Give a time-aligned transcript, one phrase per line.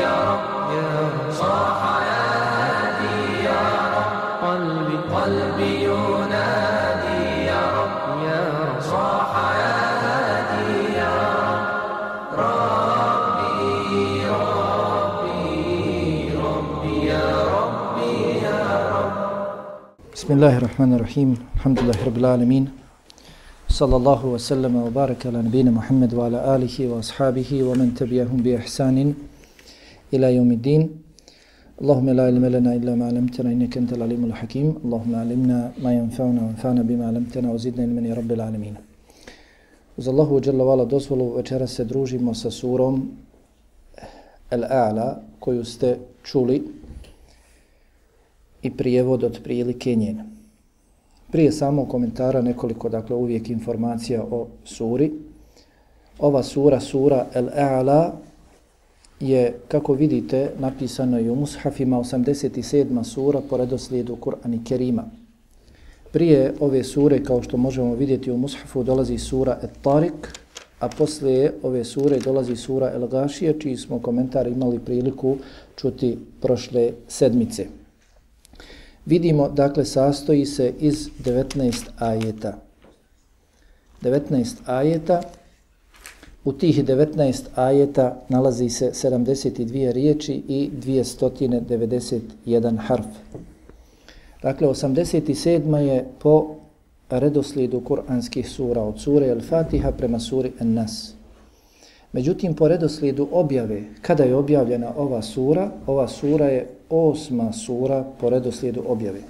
[0.00, 2.24] يا رب صاح يا
[2.58, 3.62] هادي يا
[3.96, 4.12] رب
[4.46, 7.96] قلبي قلبي ينادي يا رب
[8.28, 9.30] يا رب صاح
[9.62, 11.14] يا هادي يا
[11.46, 15.38] رب ربي ربي
[16.46, 18.12] ربي يا ربي
[18.46, 18.58] يا
[18.94, 19.12] رب.
[20.14, 22.64] بسم الله الرحمن الرحيم الحمد لله رب العالمين
[23.80, 29.14] صلى الله وسلم وبارك على نبينا محمد وعلى wa man ومن تبعهم بإحسان
[30.12, 30.82] ila يوم الدين
[31.80, 36.40] اللهم لا علم لنا ma ما علمتنا إنك alimul العليم الحكيم اللهم علمنا ما ينفعنا
[36.42, 38.76] وانفعنا بما علمتنا وزدنا علما يا رب العالمين
[39.96, 43.08] Uz Allahu Đalla Vala dozvolu večera se družimo sa surom
[44.50, 46.62] Al-A'la koju ste čuli
[48.62, 50.29] i prijevod otprilike njen.
[51.32, 55.12] Prije samog komentara nekoliko, dakle, uvijek informacija o suri.
[56.18, 58.10] Ova sura, sura El-A'la,
[59.20, 63.04] je, kako vidite, napisano i u Mushafima 87.
[63.04, 65.04] sura po redoslijedu Kur'ani Kerima.
[66.12, 70.28] Prije ove sure, kao što možemo vidjeti u Mushafu, dolazi sura Et-Tarik,
[70.80, 75.36] a poslije ove sure dolazi sura El-Gašija, čiji smo komentar imali priliku
[75.76, 77.79] čuti prošle sedmice.
[79.06, 82.58] Vidimo, dakle, sastoji se iz 19 ajeta.
[84.02, 85.22] 19 ajeta.
[86.44, 93.06] U tih 19 ajeta nalazi se 72 riječi i 291 harf.
[94.42, 95.76] Dakle, 87.
[95.76, 96.56] je po
[97.10, 101.19] redoslijedu kuranskih sura, od sure Al-Fatiha prema suri An-Nas.
[102.12, 108.30] Međutim, po redoslijedu objave, kada je objavljena ova sura, ova sura je osma sura po
[108.30, 109.20] redoslijedu objave.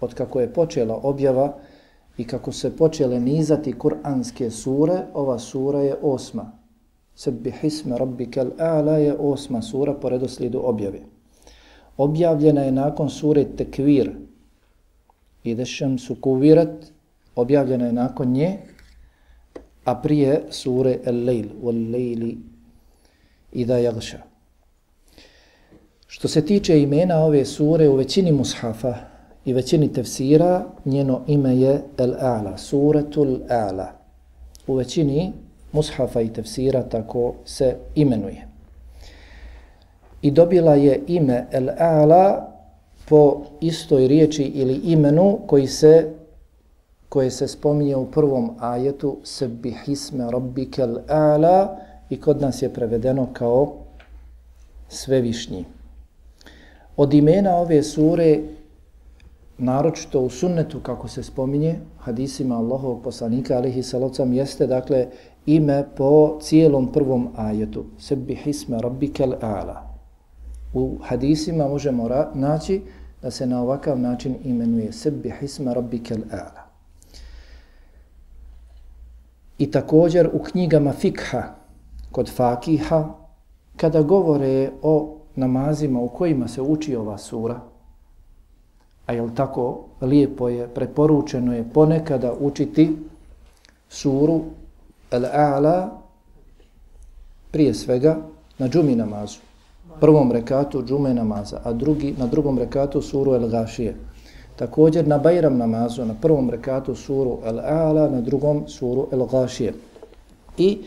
[0.00, 1.56] Od kako je počela objava
[2.16, 6.52] i kako se počele nizati kuranske sure, ova sura je osma.
[7.14, 11.00] Sebbi hisme rabbike a'la je osma sura po redoslijedu objave.
[11.96, 14.10] Objavljena je nakon sure Tekvir.
[15.44, 16.86] Idešem su kuvirat,
[17.36, 18.58] objavljena je nakon nje,
[19.84, 22.36] a prije sure El-Lejl, Wal-Lejli,
[23.52, 24.18] Ida Jagša.
[26.06, 28.94] Što se tiče imena ove sure u većini mushafa
[29.44, 33.86] i većini tefsira, njeno ime je El-A'la, Suratul A'la.
[34.66, 35.32] U većini
[35.72, 38.46] mushafa i tefsira tako se imenuje.
[40.22, 42.42] I dobila je ime El-A'la
[43.08, 46.10] po istoj riječi ili imenu koji se
[47.14, 51.76] koje se spominje u prvom ajetu Sebihisme rabbikel a'la
[52.10, 53.72] i kod nas je prevedeno kao
[54.88, 55.64] svevišnji.
[56.96, 58.40] Od imena ove sure,
[59.58, 65.06] naročito u sunnetu, kako se spominje, hadisima Allahovog poslanika, alihi salocam, jeste, dakle,
[65.46, 67.84] ime po cijelom prvom ajetu.
[67.98, 69.76] Sebihisme rabbikel a'la.
[70.72, 72.82] U hadisima možemo naći
[73.22, 76.63] da se na ovakav način imenuje Sebihisme rabbikel a'la.
[79.58, 81.42] I također u knjigama fikha,
[82.12, 83.08] kod fakiha,
[83.76, 87.60] kada govore o namazima u kojima se uči ova sura,
[89.06, 92.96] a jel tako lijepo je, preporučeno je ponekada učiti
[93.88, 94.40] suru
[95.10, 95.88] Al-A'la
[97.50, 98.16] prije svega
[98.58, 99.38] na džumi namazu.
[100.00, 103.94] Prvom rekatu džume namaza, a drugi, na drugom rekatu suru El-Gašije.
[104.56, 109.72] Također na Bajram namazu, na prvom rekatu suru Al-A'la, na drugom suru Al-Gašije.
[110.58, 110.78] I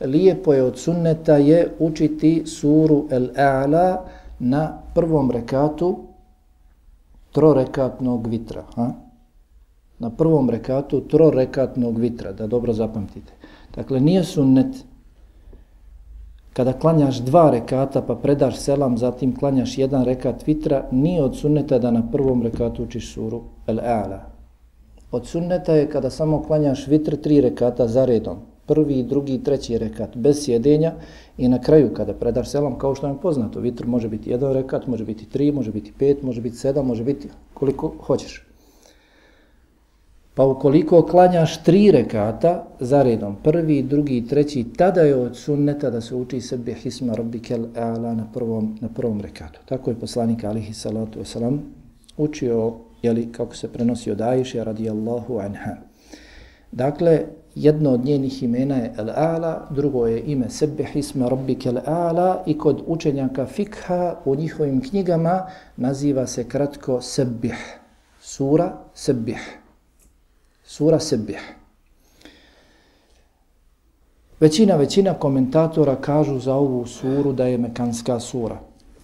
[0.00, 3.96] lijepo je od sunneta je učiti suru Al-A'la
[4.38, 5.98] na prvom rekatu
[7.32, 8.62] trorekatnog vitra.
[8.74, 8.92] Ha?
[9.98, 13.32] Na prvom rekatu trorekatnog vitra, da dobro zapamtite.
[13.74, 14.84] Dakle, nije sunnet
[16.58, 21.78] kada klanjaš dva rekata pa predaš selam, zatim klanjaš jedan rekat vitra, nije od sunneta
[21.78, 24.18] da na prvom rekatu učiš suru Al-A'la.
[25.10, 28.36] Od sunneta je kada samo klanjaš vitr tri rekata za redom,
[28.66, 30.92] prvi, drugi, treći rekat, bez sjedenja
[31.36, 34.86] i na kraju kada predaš selam, kao što je poznato, vitr može biti jedan rekat,
[34.86, 38.47] može biti tri, može biti pet, može biti sedam, može biti koliko hoćeš.
[40.38, 46.00] Pa ukoliko klanjaš tri rekata za redom, prvi, drugi, treći, tada je od sunneta da
[46.00, 49.60] se uči sebi hisma rabbikel a'la na prvom, na prvom rekatu.
[49.64, 51.58] Tako je poslanik alihi salatu wasalam
[52.16, 55.76] učio, jeli, kako se prenosi od Aisha radijallahu anha.
[56.72, 57.20] Dakle,
[57.54, 62.82] jedno od njenih imena je Al-A'la, drugo je ime sebe hisma Rabbike Al-A'la i kod
[62.86, 65.46] učenjaka fikha u njihovim knjigama
[65.76, 67.78] naziva se kratko sebih,
[68.20, 69.57] sura sebih.
[70.70, 71.54] Sura Sebih.
[74.40, 78.58] Većina, većina komentatora kažu za ovu suru da je mekanska sura.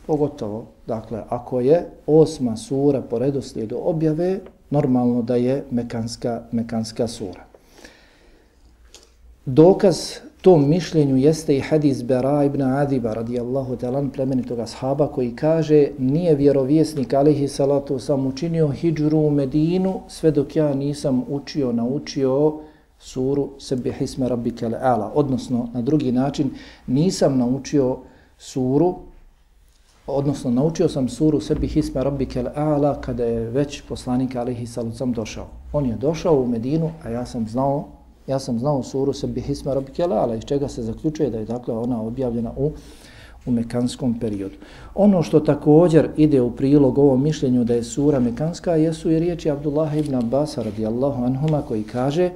[0.06, 4.40] Pogotovo, dakle, ako je osma sura po redoslijedu objave,
[4.70, 7.44] normalno da je mekanska, mekanska sura.
[9.46, 9.96] Dokaz
[10.44, 16.34] tom mišljenju jeste i hadis Bera ibn Adiba radijallahu talan plemenitog ashaba koji kaže nije
[16.34, 22.52] vjerovjesnik alihi salatu sam učinio hijđru u Medinu sve dok ja nisam učio, naučio
[22.98, 25.12] suru sebi hisme rabbike ala.
[25.14, 26.50] Odnosno, na drugi način,
[26.86, 27.96] nisam naučio
[28.38, 28.94] suru,
[30.06, 35.12] odnosno naučio sam suru sebi hisme rabbike ala kada je već poslanik alihi salucam sam
[35.12, 35.46] došao.
[35.72, 37.88] On je došao u Medinu, a ja sam znao
[38.26, 41.74] Ja sam znao suru sebi hisma rabike ala, iz čega se zaključuje da je dakle
[41.74, 42.70] ona objavljena u,
[43.46, 44.54] u mekanskom periodu.
[44.94, 49.50] Ono što također ide u prilog ovom mišljenju da je sura mekanska, jesu i riječi
[49.50, 52.30] Abdullah ibn Abbas radijallahu anhuma koji kaže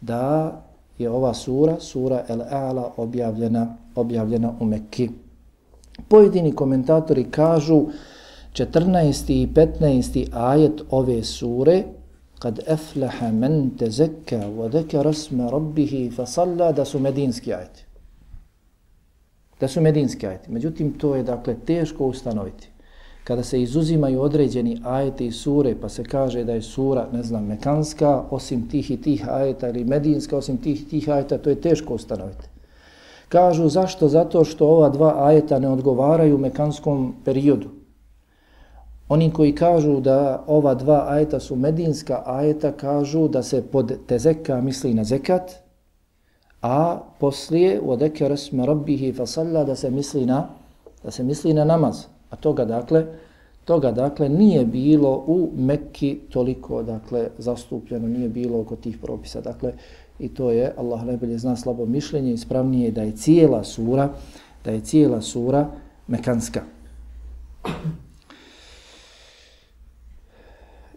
[0.00, 0.52] da
[0.98, 5.10] je ova sura, sura El-A'la, objavljena, objavljena u Mekki.
[6.08, 7.86] Pojedini komentatori kažu
[8.52, 9.32] 14.
[9.32, 10.26] i 15.
[10.32, 11.84] ajet ove sure
[12.38, 17.84] kad eflaha men tazakka wa deka rasme rabbihi fa salla da su medinski ajeti.
[19.60, 20.52] Da su medinski ajeti.
[20.52, 22.68] Međutim, to je dakle teško ustanoviti.
[23.24, 27.46] Kada se izuzimaju određeni ajeti i sure, pa se kaže da je sura, ne znam,
[27.46, 31.60] mekanska, osim tih i tih ajeta, ili medinska, osim tih i tih ajeta, to je
[31.60, 32.48] teško ustanoviti.
[33.28, 34.08] Kažu zašto?
[34.08, 37.68] Zato što ova dva ajeta ne odgovaraju mekanskom periodu.
[39.08, 44.60] Oni koji kažu da ova dva ajeta su medinska ajeta, kažu da se pod tezeka
[44.60, 45.50] misli na zekat,
[46.62, 50.48] a poslije u odeke resme rabbihi fasalla da se misli na
[51.06, 52.04] da se misli na namaz.
[52.30, 53.06] A toga dakle,
[53.64, 59.40] toga dakle nije bilo u Mekki toliko dakle zastupljeno, nije bilo oko tih propisa.
[59.40, 59.72] Dakle,
[60.18, 64.08] i to je, Allah najbolje zna slabo mišljenje, ispravnije da je cijela sura,
[64.64, 65.68] da je cijela sura
[66.06, 66.62] mekanska.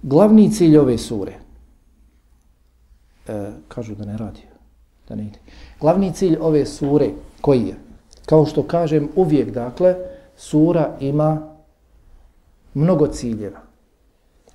[0.04, 1.34] Glavni cilj ove sure,
[3.28, 4.42] e, kažu da ne radi,
[5.10, 5.40] da ne ide.
[5.82, 7.10] Glavni cilj ove sure,
[7.42, 7.76] koji je?
[8.26, 9.96] Kao što kažem uvijek, dakle,
[10.38, 11.56] sura ima
[12.74, 13.60] mnogo ciljeva.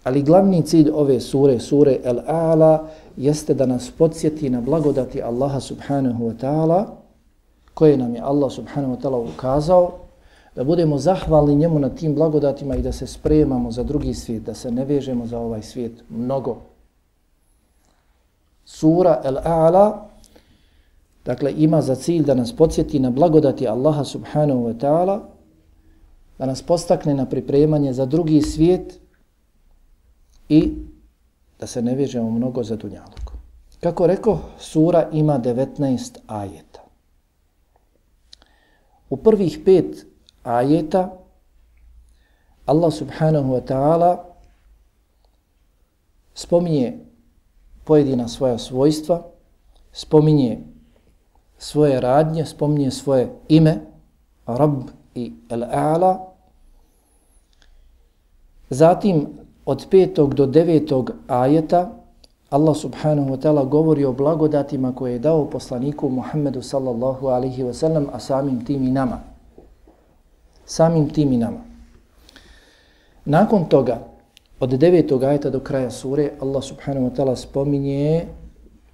[0.04, 2.86] Ali glavni cilj ove sure, sure El-A'la,
[3.16, 6.86] jeste da nas podsjeti na blagodati Allaha subhanahu wa ta'ala,
[7.74, 10.03] koje nam je Allah subhanahu wa ta'ala ukazao,
[10.54, 14.54] da budemo zahvalni njemu na tim blagodatima i da se spremamo za drugi svijet, da
[14.54, 16.56] se ne vežemo za ovaj svijet mnogo.
[18.64, 19.92] Sura El-A'la,
[21.24, 25.20] dakle, ima za cilj da nas podsjeti na blagodati Allaha subhanahu wa ta'ala,
[26.38, 29.00] da nas postakne na pripremanje za drugi svijet
[30.48, 30.72] i
[31.60, 33.32] da se ne vežemo mnogo za dunjalog.
[33.80, 36.80] Kako rekao, sura ima 19 ajeta.
[39.10, 40.06] U prvih pet
[40.44, 41.10] ajeta
[42.66, 44.24] Allah subhanahu wa ta'ala
[46.34, 46.98] spominje
[47.84, 49.22] pojedina svoja svojstva,
[49.92, 50.60] spominje
[51.58, 53.80] svoje radnje, spominje svoje ime,
[54.46, 56.18] Rab i Al-A'la.
[58.70, 59.26] Zatim
[59.66, 61.90] od petog do devetog ajeta
[62.50, 67.72] Allah subhanahu wa ta'ala govori o blagodatima koje je dao poslaniku Muhammedu sallallahu alihi wa
[67.72, 69.33] sallam, a samim tim i nama
[70.66, 71.58] samim tim i nama.
[73.24, 73.98] Nakon toga,
[74.60, 78.26] od devetog ajeta do kraja sure, Allah subhanahu wa ta'ala spominje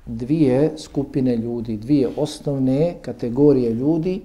[0.07, 4.23] dvije skupine ljudi, dvije osnovne kategorije ljudi.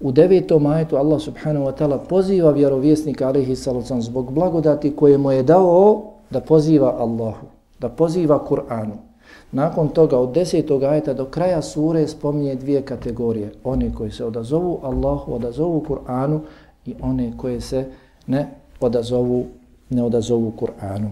[0.00, 5.32] U devetom ajetu Allah subhanahu wa ta'ala poziva vjerovjesnika alaihi sallam zbog blagodati koje mu
[5.32, 7.46] je dao da poziva Allahu,
[7.78, 9.09] da poziva Kur'anu.
[9.52, 13.52] Nakon toga, od desetog ajeta do kraja sure spominje dvije kategorije.
[13.64, 16.40] One koji se odazovu Allahu, odazovu Kur'anu
[16.86, 17.86] i one koje se
[18.26, 18.48] ne
[18.80, 19.46] odazovu,
[19.90, 21.10] ne odazovu Kur'anu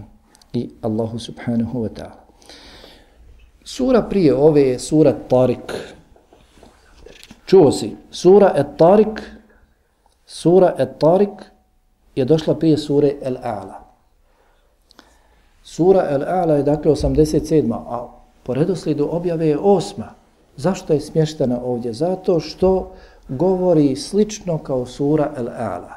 [0.53, 2.19] i Allahu subhanahu wa ta'ala.
[3.63, 5.73] Sura prije ove je sura Tarik.
[7.45, 9.21] Čuo si, sura et Tarik,
[10.25, 11.51] sura et Tarik
[12.15, 13.83] je došla prije sure El A'la.
[15.63, 17.73] Sura El A'la je dakle 87.
[17.73, 18.18] a
[18.49, 20.09] po redoslijedu objave je osma.
[20.57, 21.93] Zašto je smještena ovdje?
[21.93, 22.91] Zato što
[23.27, 25.93] govori slično kao sura El-A'la.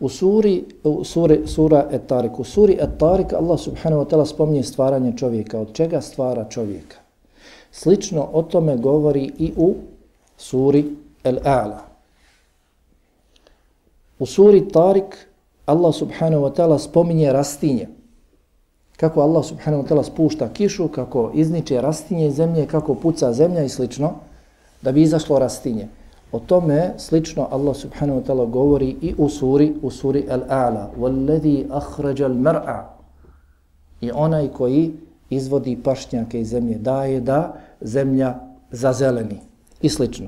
[0.00, 5.12] U suri, u suri, sura Et-Tarik, u suri Et-Tarik Allah subhanahu wa ta'ala spominje stvaranje
[5.16, 5.60] čovjeka.
[5.60, 6.96] Od čega stvara čovjeka?
[7.70, 9.74] Slično o tome govori i u
[10.36, 10.84] suri
[11.24, 11.80] El-A'la.
[14.18, 15.28] U suri Tarik
[15.66, 17.99] Allah subhanahu wa ta'ala spominje rastinje
[18.99, 23.69] kako Allah subhanahu wa ta'ala spušta kišu, kako izniče rastinje zemlje, kako puca zemlja i
[23.69, 24.13] slično.
[24.81, 25.87] da bi izašlo rastinje.
[26.31, 30.87] O tome slično Allah subhanahu wa ta'ala govori i u suri, u suri Al-A'la.
[30.99, 32.83] وَالَّذِي أَخْرَجَ الْمَرْعَ
[34.01, 34.93] I onaj koji
[35.29, 38.35] izvodi pašnjake iz zemlje, daje da zemlja
[38.71, 39.39] zazeleni
[39.81, 40.27] i slično.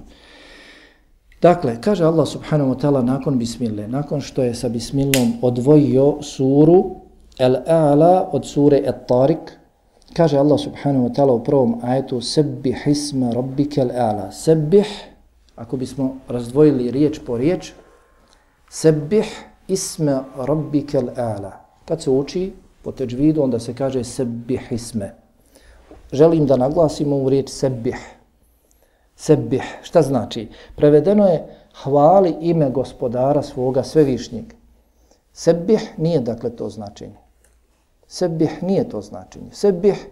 [1.41, 6.95] Dakle, kaže Allah subhanahu wa ta'ala nakon bismile, nakon što je sa bismilom odvojio suru
[7.38, 9.50] Al-A'la od sure At-Tariq,
[10.16, 14.30] kaže Allah subhanahu wa ta'ala u prvom ajetu Sebbih isma rabbike Al-A'la.
[14.32, 15.12] Sebbih
[15.56, 17.72] ako bismo razdvojili riječ po riječ,
[18.70, 21.50] sebih isme rabbike a'la.
[21.84, 25.14] Kad se uči po teđvidu, onda se kaže sebih isme.
[26.12, 28.16] Želim da naglasimo u riječ sebih.
[29.16, 30.48] Sebih, šta znači?
[30.76, 31.46] Prevedeno je
[31.82, 34.44] hvali ime gospodara svoga svevišnjeg.
[35.32, 37.21] Sebih nije dakle to značenje.
[38.12, 39.50] Sebih nije to značenje.
[39.52, 40.06] Sebih,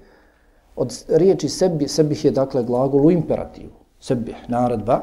[0.76, 3.76] od riječi sebih, sebih je dakle glagol u imperativu.
[4.00, 5.00] Sebih, naredba,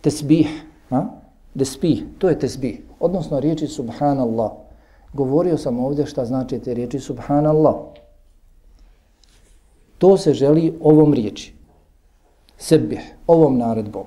[0.00, 0.48] tesbih,
[0.90, 1.06] ha?
[1.54, 2.82] Despih, to je tesbih.
[3.00, 4.50] Odnosno riječi subhanallah.
[5.12, 7.74] Govorio sam ovdje šta znači te riječi subhanallah.
[9.98, 11.54] To se želi ovom riječi.
[12.58, 14.04] Sebih, ovom naredbom.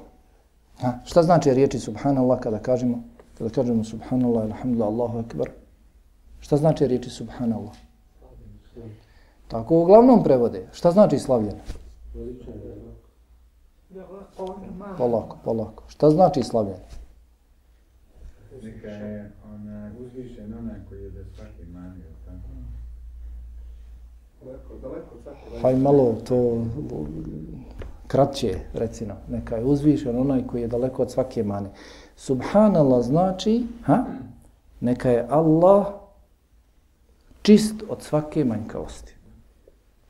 [0.79, 0.93] Ha?
[1.05, 3.03] Šta znači riječi subhanallah kada kažemo?
[3.38, 5.50] Kada kažemo subhanallah, alhamdulillah, Allahu akbar.
[6.39, 7.74] Šta znači riječi subhanallah?
[9.48, 10.68] Tako uglavnom prevode.
[10.72, 11.60] Šta znači slavljeno?
[14.98, 15.84] Polako, polako.
[15.88, 16.77] Šta znači slavljen?
[18.62, 22.13] Neka je ona, uzvišen onaj koji je da svaki manio.
[25.62, 26.65] Haj malo to
[28.08, 29.13] kratće, recimo.
[29.27, 31.70] Neka je uzvišen onaj koji je daleko od svake mane.
[32.15, 34.03] Subhanallah znači, ha?
[34.80, 35.88] neka je Allah
[37.44, 39.14] čist od svake manjkavosti.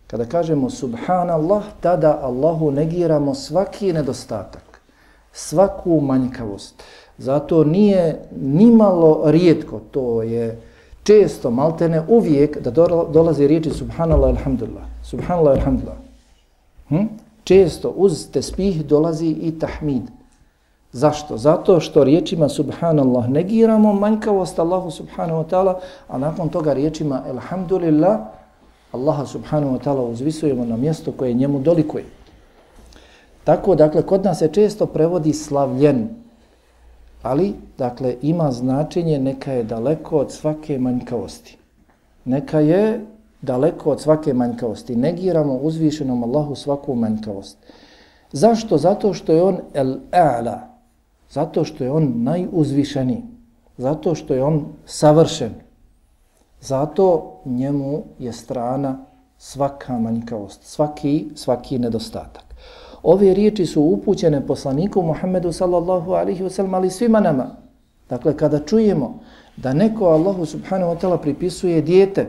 [0.08, 4.82] Kada kažemo subhanallah, tada Allahu negiramo svaki nedostatak,
[5.32, 6.84] svaku manjkavost.
[7.18, 10.62] Zato nije nimalo rijetko, to je
[11.04, 12.72] često, maltene uvijek da
[13.12, 14.84] dolazi riječi subhanallah, alhamdulillah.
[15.04, 15.98] Subhanallah, alhamdulillah.
[16.88, 17.06] Hm?
[17.44, 20.04] Često uz tespih dolazi i tahmid.
[20.94, 21.38] Zašto?
[21.38, 25.76] Zato što riječima subhanallah negiramo manjkavost Allahu subhanahu wa ta'ala,
[26.08, 28.20] a nakon toga riječima elhamdulillah
[28.92, 32.06] Allaha subhanahu wa ta'ala uzvisujemo na mjesto koje njemu dolikuje.
[33.44, 36.10] Tako, dakle, kod nas se često prevodi slavljen,
[37.24, 41.58] ali, dakle, ima značenje neka je daleko od svake manjkavosti.
[42.26, 43.06] Neka je
[43.42, 44.96] daleko od svake manjkavosti.
[44.96, 47.58] Negiramo uzvišenom Allahu svaku manjkavost.
[48.32, 48.78] Zašto?
[48.78, 50.73] Zato što je on el-a'la.
[51.34, 53.24] Zato što je on najuzvišeniji.
[53.78, 55.54] Zato što je on savršen.
[56.62, 59.06] Zato njemu je strana
[59.38, 62.44] svaka manjkavost, svaki, svaki nedostatak.
[63.04, 67.56] Ove riječi su upućene poslaniku Muhammedu sallallahu alihi wasallam, ali svima nama.
[68.10, 69.20] Dakle, kada čujemo
[69.58, 72.28] da neko Allahu subhanahu wa ta'ala pripisuje dijete,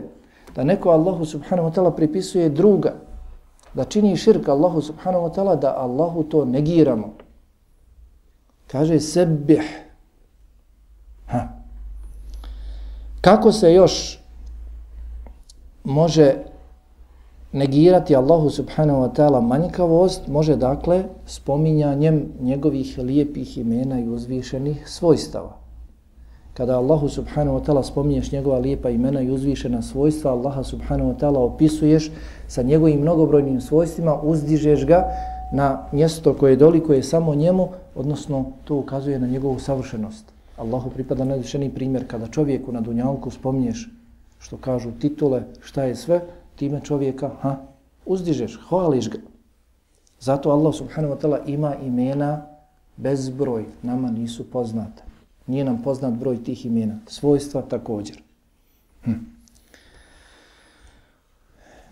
[0.57, 2.95] da neko Allahu subhanahu wa ta'ala pripisuje druga,
[3.75, 7.24] da čini širk Allahu subhanahu wa ta'ala, da Allahu to negiramo.
[8.67, 9.85] Kaže sebih.
[11.27, 11.49] Ha.
[13.21, 14.19] Kako se još
[15.85, 16.35] može
[17.53, 25.57] negirati Allahu subhanahu wa ta'ala manjkavost, može dakle spominjanjem njegovih lijepih imena i uzvišenih svojstava.
[26.55, 31.19] Kada Allahu subhanahu wa ta'ala spominješ njegova lijepa imena i uzvišena svojstva, Allaha subhanahu wa
[31.19, 32.11] ta'ala opisuješ
[32.49, 35.05] sa njegovim mnogobrojnim svojstvima, uzdižeš ga
[35.55, 40.25] na mjesto koje dolikuje samo njemu, odnosno to ukazuje na njegovu savršenost.
[40.57, 43.89] Allahu pripada najvišeniji primjer kada čovjeku na dunjalku spominješ
[44.39, 46.21] što kažu titule, šta je sve,
[46.57, 47.57] time čovjeka ha,
[48.07, 49.19] uzdižeš, hvališ ga.
[50.21, 52.47] Zato Allah subhanahu wa ta'ala ima imena
[52.97, 55.03] bezbroj, nama nisu poznate.
[55.47, 58.23] Nije nam poznat broj tih imena, svojstva također.
[59.05, 59.34] Hm.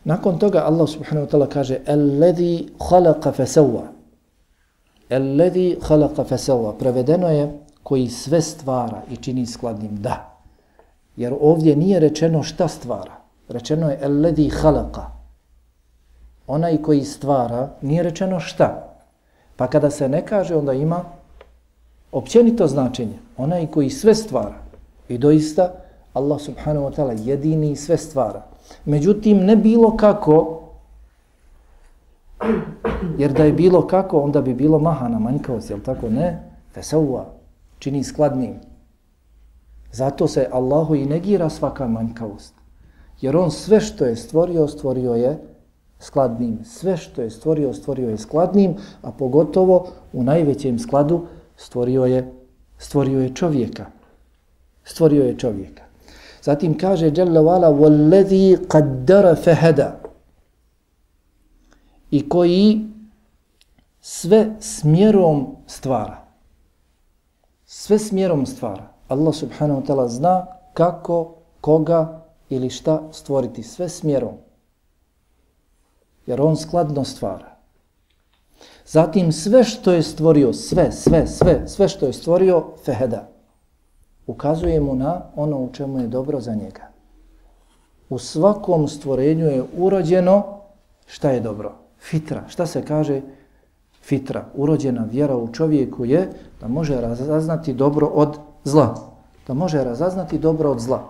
[0.05, 3.83] Nakon toga Allah subhanahu wa ta'ala kaže Alladhi khalaqa fasawa.
[5.11, 6.75] Alladhi khalaqa fasawa.
[6.79, 10.03] Prevedeno je koji sve stvara i čini skladnim.
[10.03, 10.39] Da.
[11.17, 13.13] Jer ovdje nije rečeno šta stvara.
[13.49, 15.05] Rečeno je alladhi khalaqa.
[16.47, 18.89] Onaj koji stvara, nije rečeno šta.
[19.57, 21.05] Pa kada se ne kaže, onda ima
[22.13, 23.19] općenito značenje.
[23.37, 24.59] Onaj koji sve stvara.
[25.09, 25.73] I doista,
[26.15, 28.52] Allah subhanahu wa ta'ala jedini sve stvara.
[28.85, 30.63] Međutim, ne bilo kako,
[33.19, 36.09] jer da je bilo kako, onda bi bilo mahana, manjkavost, jel tako?
[36.09, 37.27] Ne, fesauva,
[37.79, 38.55] čini skladnim.
[39.93, 42.55] Zato se Allahu i negira svaka manjkavost.
[43.21, 45.39] Jer on sve što je stvorio, stvorio je
[45.99, 46.59] skladnim.
[46.65, 51.27] Sve što je stvorio, stvorio je skladnim, a pogotovo u najvećem skladu
[51.57, 52.33] stvorio je,
[52.79, 53.87] stvorio je čovjeka.
[54.85, 55.83] Stvorio je čovjeka.
[56.43, 60.01] Zatim kaže Jalla wala wallazi qaddara fahada.
[62.11, 62.81] I koji
[64.01, 66.25] sve smjerom stvara.
[67.67, 68.89] Sve smjerom stvara.
[69.09, 73.63] Allah subhanahu wa ta'ala zna kako, koga ili šta stvoriti.
[73.63, 74.35] Sve smjerom.
[76.27, 77.57] Jer on skladno stvara.
[78.87, 83.32] Zatim sve što je stvorio, sve, sve, sve, sve što je stvorio, feheda.
[84.27, 86.89] Ukazuje mu na ono u čemu je dobro za njega.
[88.09, 90.45] U svakom stvorenju je urođeno
[91.07, 91.73] šta je dobro.
[92.01, 92.43] Fitra.
[92.49, 93.21] Šta se kaže?
[94.03, 94.45] Fitra.
[94.55, 96.29] Urođena vjera u čovjeku je
[96.61, 98.95] da može razaznati dobro od zla.
[99.47, 101.03] Da može razaznati dobro od zla.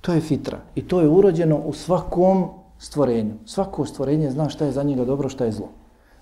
[0.00, 0.58] To je fitra.
[0.74, 3.34] I to je urođeno u svakom stvorenju.
[3.46, 5.68] Svako stvorenje zna šta je za njega dobro, šta je zlo.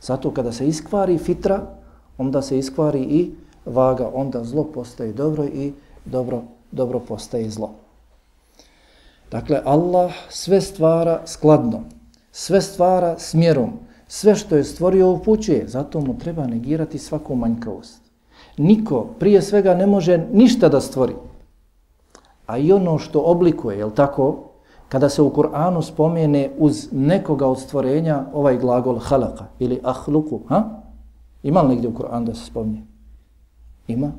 [0.01, 1.61] Zato kada se iskvari fitra,
[2.19, 3.35] onda se iskvari i
[3.69, 5.73] vaga, onda zlo postaje dobro i
[6.05, 7.71] dobro, dobro postaje zlo.
[9.31, 11.81] Dakle, Allah sve stvara skladno,
[12.33, 13.73] sve stvara smjerom,
[14.09, 18.03] sve što je stvorio upućuje, zato mu treba negirati svaku manjkavost.
[18.57, 21.15] Niko prije svega ne može ništa da stvori.
[22.47, 24.49] A i ono što oblikuje, je tako,
[24.89, 30.65] kada se u Kur'anu spomene uz nekoga od stvorenja ovaj glagol halaka ili ahluku, ha?
[31.43, 32.83] Ima li negdje u Kur'anu da se spomne?
[33.89, 34.13] Ima.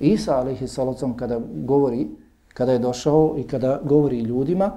[0.00, 2.08] Isa, alaihi salacom, kada govori,
[2.54, 4.72] kada je došao i kada govori ljudima,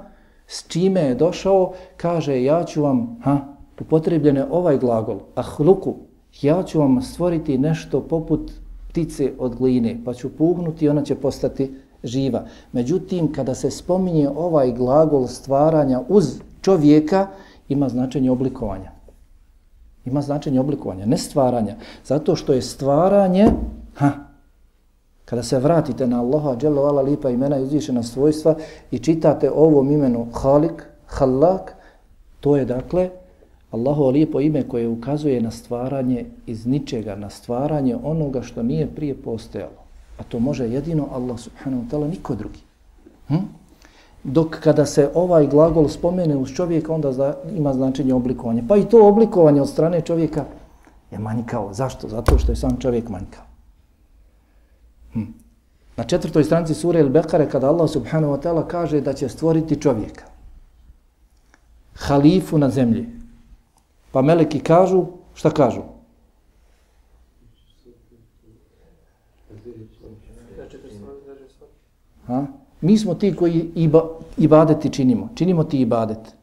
[0.48, 3.38] s čime je došao, kaže, ja ću vam, ha,
[3.82, 5.96] upotrebljene ovaj glagol, ahluku,
[6.42, 8.52] ja ću vam stvoriti nešto poput
[8.90, 12.46] ptice od gline, pa ću puhnuti i ona će postati živa.
[12.72, 17.28] Međutim, kada se spominje ovaj glagol stvaranja uz čovjeka,
[17.70, 18.92] ima značenje oblikovanja.
[20.06, 21.76] Ima značenje oblikovanja, ne stvaranja.
[22.06, 23.48] Zato što je stvaranje,
[23.94, 24.12] ha,
[25.26, 28.56] kada se vratite na Allaha, dželo ala lipa imena izvišena svojstva
[28.92, 31.76] i čitate ovom imenu Halik, Halak,
[32.40, 33.10] to je dakle
[33.72, 39.16] Allahovo lijepo ime koje ukazuje na stvaranje iz ničega, na stvaranje onoga što nije prije
[39.16, 39.86] postojalo.
[40.20, 42.60] A to može jedino Allah subhanahu wa ta'ala, niko drugi.
[43.28, 43.36] Hm?
[44.24, 48.64] Dok kada se ovaj glagol spomene uz čovjeka, onda zna, ima značenje oblikovanje.
[48.68, 50.46] Pa i to oblikovanje od strane čovjeka
[51.12, 51.74] je manjkao.
[51.74, 52.08] Zašto?
[52.08, 53.45] Zato što je sam čovjek manjkao.
[55.16, 55.24] Hm.
[55.98, 59.82] Na četvrtoj stranici sure El Bekare, kada Allah subhanahu wa ta'ala kaže da će stvoriti
[59.82, 60.24] čovjeka,
[61.94, 63.08] halifu na zemlji,
[64.12, 65.82] pa meleki kažu, šta kažu?
[72.28, 72.46] Ha?
[72.82, 74.04] Mi smo ti koji iba,
[74.38, 75.30] ibadeti činimo.
[75.36, 76.36] Činimo ti ibadet.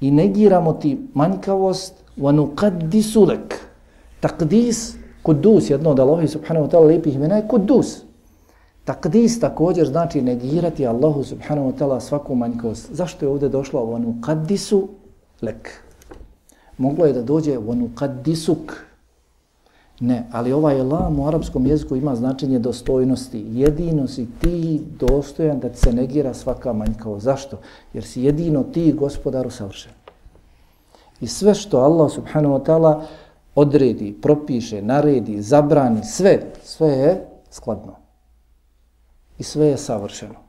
[0.00, 3.38] I negiramo ti manjkavost wa nuqaddisu
[4.20, 4.96] Takdis
[5.26, 8.02] Taqdis, kudus, jedno od Allahi subhanahu wa ta'ala lijepih imena je kudus.
[8.84, 12.92] Takdis također znači negirati Allahu subhanahu wa ta'ala svaku manjkost.
[12.92, 14.88] Zašto je ovdje došlo wa nuqaddisu
[15.42, 15.82] lek?
[16.78, 18.72] Moglo je da dođe wa nuqaddisuk.
[20.00, 23.46] Ne, ali ovaj lam u arapskom jeziku ima značenje dostojnosti.
[23.50, 27.18] Jedino si ti dostojan da se negira svaka manjkavo.
[27.18, 27.58] Zašto?
[27.92, 29.92] Jer si jedino ti gospodaru savršen.
[31.20, 33.02] I sve što Allah subhanahu wa ta'ala
[33.56, 37.96] odredi, propiše, naredi, zabrani, sve, sve je skladno.
[39.38, 40.46] I sve je savršeno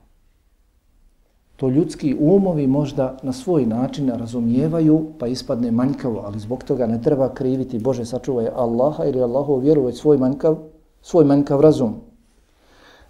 [1.58, 7.02] to ljudski umovi možda na svoj način razumijevaju pa ispadne manjkavo, ali zbog toga ne
[7.02, 10.56] treba kriviti Bože sačuvaj Allaha ili Allahu vjeru već svoj manjkav,
[11.02, 11.96] svoj manjkav razum.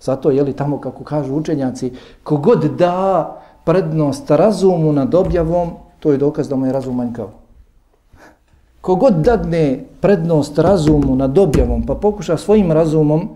[0.02, 1.92] Zato je li tamo kako kažu učenjaci,
[2.24, 7.28] kogod da prednost razumu nad objavom, to je dokaz da mu je razum manjkav
[8.87, 13.29] Kogod dadne prednost razumu nad objavom, pa pokuša svojim razumom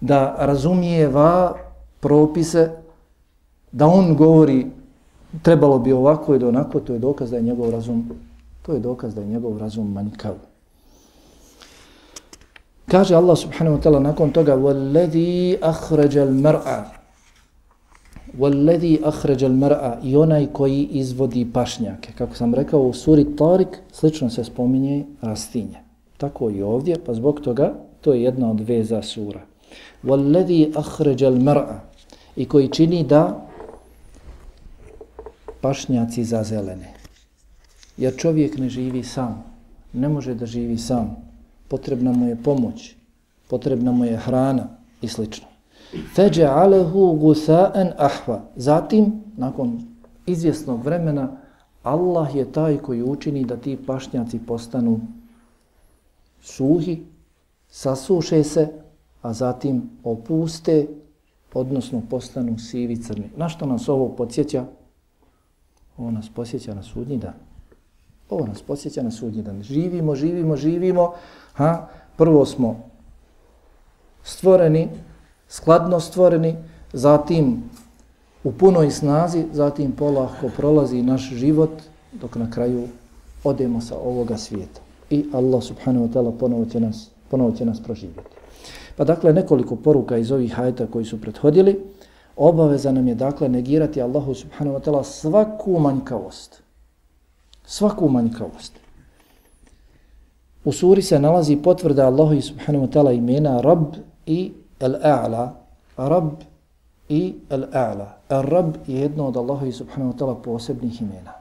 [0.00, 1.54] da razumijeva
[2.00, 2.70] propise
[3.72, 4.66] da on govori
[5.42, 8.10] trebalo bi ovako ili onako, to je dokaz da je njegov razum,
[8.62, 10.34] to je dokaz da je njegov razum manjkav.
[12.88, 16.96] Kaže Allah subhanahu wa ta'ala nakon toga وَالَّذِي أَخْرَجَ الْمَرْعَ
[18.38, 22.12] وَالَّذِي أَخْرَجَ الْمَرْعَ i onaj koji izvodi pašnjake.
[22.18, 25.78] Kako sam rekao u suri Tarik, slično se spominje rastinje.
[26.16, 29.40] Tako i ovdje, pa zbog toga to je jedna od veza sura.
[30.04, 31.78] وَالَّذِي أَخْرَجَ الْمَرْعَ
[32.36, 33.48] i koji čini da
[35.60, 36.92] pašnjaci za zelene.
[37.96, 39.44] Jer čovjek ne živi sam,
[39.92, 41.16] ne može da živi sam.
[41.68, 42.94] Potrebna mu je pomoć,
[43.48, 44.68] potrebna mu je hrana
[45.02, 45.24] i sl.
[46.15, 48.41] Feđe alehu gusa'en ahva.
[48.55, 49.81] Zatim, nakon
[50.25, 51.37] izvjesnog vremena,
[51.83, 54.99] Allah je taj koji učini da ti pašnjaci postanu
[56.41, 57.03] suhi,
[57.69, 58.67] sasuše se,
[59.21, 60.87] a zatim opuste,
[61.53, 63.29] odnosno postanu sivi crni.
[63.35, 64.65] Na što nas ovo podsjeća?
[65.97, 67.33] Ovo nas podsjeća na sudnji dan.
[68.29, 69.63] Ovo nas podsjeća na sudnji dan.
[69.63, 71.13] Živimo, živimo, živimo.
[71.53, 71.87] Ha?
[72.17, 72.79] Prvo smo
[74.23, 74.89] stvoreni,
[75.51, 76.55] skladno stvoreni,
[76.93, 77.63] zatim
[78.43, 81.69] u punoj snazi, zatim polako prolazi naš život
[82.11, 82.87] dok na kraju
[83.43, 84.81] odemo sa ovoga svijeta.
[85.09, 88.29] I Allah subhanahu wa ta'ala ponovo će nas, ponovo će nas proživjeti.
[88.95, 91.79] Pa dakle, nekoliko poruka iz ovih hajta koji su prethodili,
[92.35, 96.61] obaveza nam je dakle negirati Allahu subhanahu wa ta'ala svaku manjkavost.
[97.65, 98.73] Svaku manjkavost.
[100.65, 104.51] U suri se nalazi potvrda Allahu subhanahu wa ta'ala imena Rab i
[104.81, 105.49] Al-A'la.
[105.97, 106.31] Rab
[107.11, 108.07] i el-a'la.
[108.29, 111.33] El-rab je jedno od Allahu subhanahu wa ta'ala posebnih imena.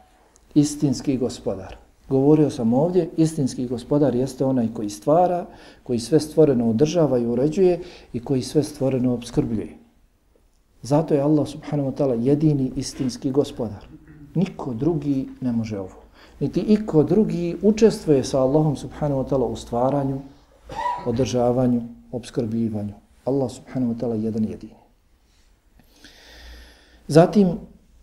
[0.54, 1.76] Istinski gospodar.
[2.08, 5.46] Govorio sam ovdje, istinski gospodar jeste onaj koji stvara,
[5.82, 7.80] koji sve stvoreno održava i uređuje
[8.12, 9.76] i koji sve stvoreno obskrbljuje.
[10.82, 13.86] Zato je Allah subhanahu wa ta'ala jedini istinski gospodar.
[14.34, 16.02] Niko drugi ne može ovo.
[16.40, 20.18] Niti iko drugi učestvuje sa Allahom subhanahu wa ta'ala u stvaranju,
[21.06, 22.99] održavanju, obskrbljivanju.
[23.24, 24.74] Allah subhanahu wa ta'ala jedan jedini.
[27.08, 27.58] Zatim,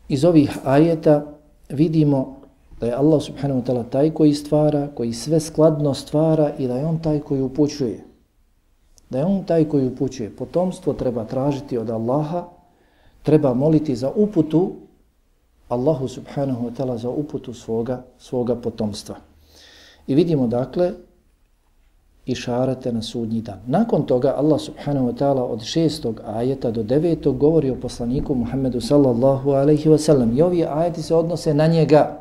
[0.09, 1.25] iz ovih ajeta
[1.69, 2.37] vidimo
[2.79, 6.77] da je Allah subhanahu wa ta'ala taj koji stvara, koji sve skladno stvara i da
[6.77, 8.03] je on taj koji upućuje.
[9.09, 10.35] Da je on taj koji upućuje.
[10.35, 12.47] Potomstvo treba tražiti od Allaha,
[13.23, 14.75] treba moliti za uputu
[15.69, 19.15] Allahu subhanahu wa ta'ala za uputu svoga, svoga potomstva.
[20.07, 20.93] I vidimo dakle
[22.27, 23.59] i šarate na sudnji dan.
[23.67, 28.81] Nakon toga Allah subhanahu wa ta'ala od šestog ajeta do devetog govori o poslaniku Muhammedu
[28.81, 30.37] sallallahu alaihi wa sallam.
[30.37, 32.19] I ovi ajeti se odnose na njega.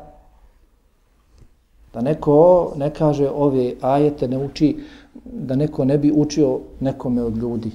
[1.93, 4.77] Da neko ne kaže ove ajete ne uči,
[5.25, 7.71] da neko ne bi učio nekome od ljudi.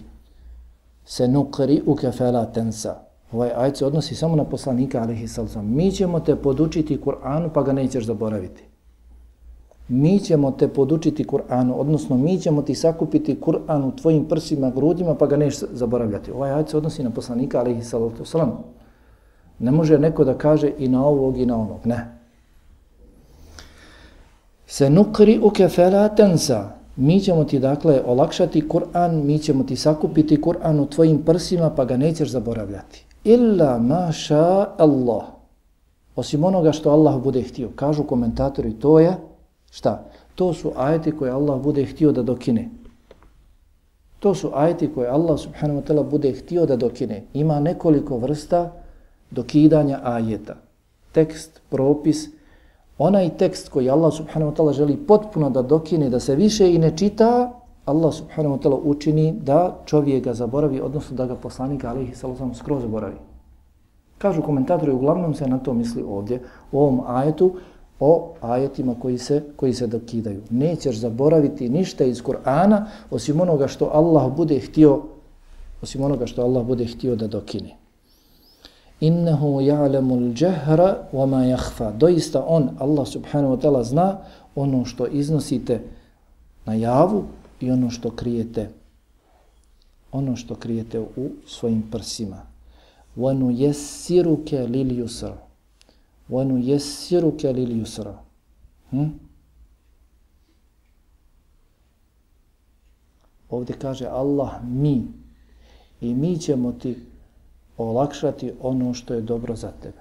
[1.05, 2.95] Se nukri u kefela tensa.
[3.33, 5.75] Ovaj ajet se odnosi samo na poslanika alaihi sallam.
[5.75, 8.72] Mi ćemo te podučiti Kur'anu pa ga nećeš zaboraviti.
[9.93, 15.15] Mi ćemo te podučiti Kur'anu, odnosno mi ćemo ti sakupiti Kur'an u tvojim prsima, grudima
[15.15, 16.31] pa ga nećeš zaboravljati.
[16.33, 18.59] Ovaj ajet se odnosi na poslanika alaihi sallam.
[19.59, 21.79] Ne može neko da kaže i na ovog i na onog.
[21.85, 22.23] Ne
[24.73, 26.71] se nukri u kefela tensa.
[26.97, 31.85] Mi ćemo ti dakle olakšati Kur'an, mi ćemo ti sakupiti Kur'an u tvojim prsima pa
[31.85, 33.05] ga nećeš zaboravljati.
[33.25, 35.23] Illa maša Allah.
[36.17, 37.69] Osim onoga što Allah bude htio.
[37.77, 39.17] Kažu komentatori, to je
[39.73, 40.05] šta?
[40.35, 42.69] To su ajeti koje Allah bude htio da dokine.
[44.21, 47.25] To su ajeti koje Allah subhanahu wa ta'ala bude htio da dokine.
[47.35, 48.73] Ima nekoliko vrsta
[49.31, 50.55] dokidanja ajeta.
[51.13, 52.29] Tekst, propis,
[52.99, 56.79] onaj tekst koji Allah subhanahu wa ta'ala želi potpuno da dokine, da se više i
[56.79, 57.53] ne čita,
[57.85, 62.55] Allah subhanahu wa ta'ala učini da čovjek ga zaboravi, odnosno da ga poslanika alaihi sallam
[62.55, 63.17] skroz zaboravi.
[64.19, 67.53] Kažu komentatori, uglavnom se na to misli ovdje, u ovom ajetu,
[68.03, 70.43] o ajetima koji se, koji se dokidaju.
[70.51, 75.03] Nećeš zaboraviti ništa iz Kur'ana osim onoga što Allah bude htio
[75.83, 77.77] osim onoga što Allah bude htio da dokine
[79.03, 81.91] innehu ja'lemu l-đehra wa ma jahfa.
[81.91, 84.19] Doista on, Allah subhanahu wa ta'ala, zna
[84.55, 85.81] ono što iznosite
[86.65, 87.25] na javu
[87.61, 88.69] i ono što krijete
[90.13, 92.43] ono što krijete u svojim prsima.
[93.17, 95.33] Wa nu jesiruke lil yusra.
[96.33, 96.57] Wa nu
[97.53, 98.15] lil yusra.
[98.91, 99.09] Hm?
[103.51, 105.05] Ovdje kaže Allah mi
[106.01, 106.97] i mi ćemo ti
[107.77, 110.01] olakšati ono što je dobro za tebe.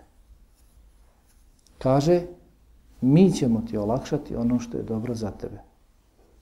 [1.78, 2.22] Kaže,
[3.02, 5.60] mi ćemo ti olakšati ono što je dobro za tebe.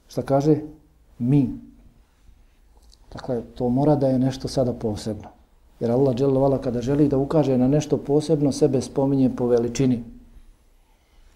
[0.08, 0.62] Šta kaže?
[1.20, 1.50] Mi.
[3.12, 5.39] Dakle, to mora da je nešto sada posebno.
[5.80, 10.04] Jer Allah dželovala kada želi da ukaže na nešto posebno, sebe spominje po veličini.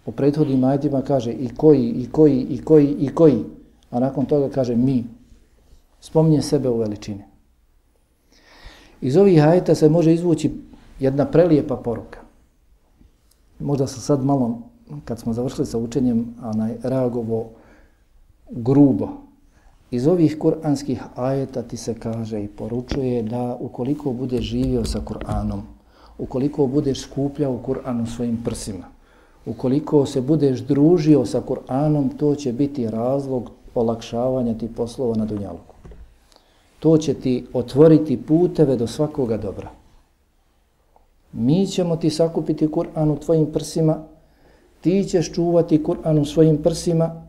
[0.06, 3.44] U prethodnim ajetima kaže i koji, i koji, i koji, i koji.
[3.92, 5.04] A nakon toga kaže mi.
[6.00, 7.24] Spominje sebe u veličini.
[9.02, 10.52] Iz ovih ajeta se može izvući
[11.00, 12.20] jedna prelijepa poruka.
[13.60, 14.60] Možda sam sad malo,
[15.06, 17.50] kad smo završili sa učenjem, onaj, reagovo
[18.50, 19.10] grubo.
[19.94, 25.62] Iz ovih kuranskih ajeta ti se kaže i poručuje da ukoliko budeš živio sa Kur'anom,
[26.18, 28.90] ukoliko budeš skupljao Kur'an u svojim prsima,
[29.46, 35.74] ukoliko se budeš družio sa Kur'anom, to će biti razlog olakšavanja ti poslova na Dunjaluku
[36.84, 39.70] to će ti otvoriti puteve do svakoga dobra.
[41.34, 44.04] Mi ćemo ti sakupiti Kur'an u tvojim prsima
[44.82, 47.23] ti ćeš čuvati Kur'an u svojim prsima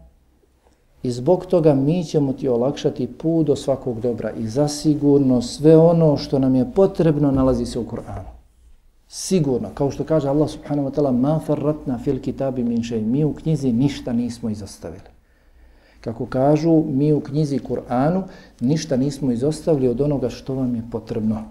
[1.04, 6.16] i zbog toga mi ćemo ti olakšati put do svakog dobra i zasigurno sve ono
[6.16, 8.30] što nam je potrebno nalazi se u Kur'anu.
[9.08, 13.24] Sigurno, kao što kaže Allah subhanahu wa ta'ala, ma farratna fil kitabi min šej, mi
[13.24, 15.12] u knjizi ništa nismo izostavili.
[16.00, 18.22] Kako kažu, mi u knjizi Kur'anu
[18.60, 21.42] ništa nismo izostavili od onoga što vam je potrebno.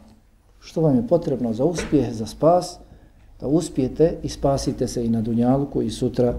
[0.59, 2.77] Što vam je potrebno za uspjeh, za spas,
[3.39, 6.33] da uspijete i spasite se i na Dunjalku i sutra,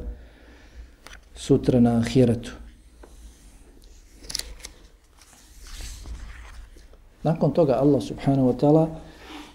[1.34, 2.63] sutra na Ahiretu.
[7.24, 8.86] Nakon toga Allah subhanahu wa ta'ala,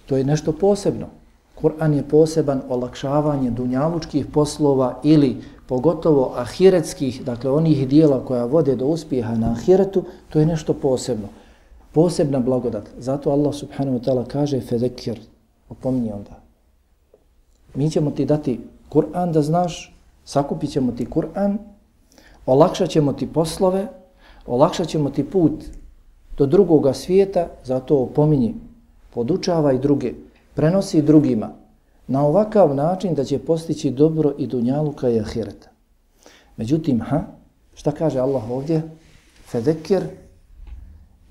[0.05, 1.07] to je nešto posebno.
[1.61, 8.87] Kur'an je poseban olakšavanje dunjalučkih poslova ili pogotovo ahiretskih, dakle onih dijela koja vode do
[8.87, 11.27] uspjeha na ahiretu, to je nešto posebno.
[11.93, 12.89] Posebna blagodat.
[12.97, 15.19] Zato Allah subhanahu wa ta'ala kaže fedekir,
[15.69, 16.41] opominje onda.
[17.75, 21.57] Mi ćemo ti dati Kur'an da znaš, sakupit ćemo ti Kur'an,
[22.45, 23.87] olakšat ćemo ti poslove,
[24.45, 25.78] olakšat ćemo ti put
[26.39, 28.55] do drugoga svijeta, zato opominji,
[29.13, 30.13] podučavaj druge,
[30.53, 31.49] prenosi drugima
[32.07, 35.69] na ovakav način da će postići dobro i dunjaluka i ahireta.
[36.57, 37.23] Međutim, ha,
[37.73, 38.81] šta kaže Allah ovdje?
[39.51, 40.03] Fedekir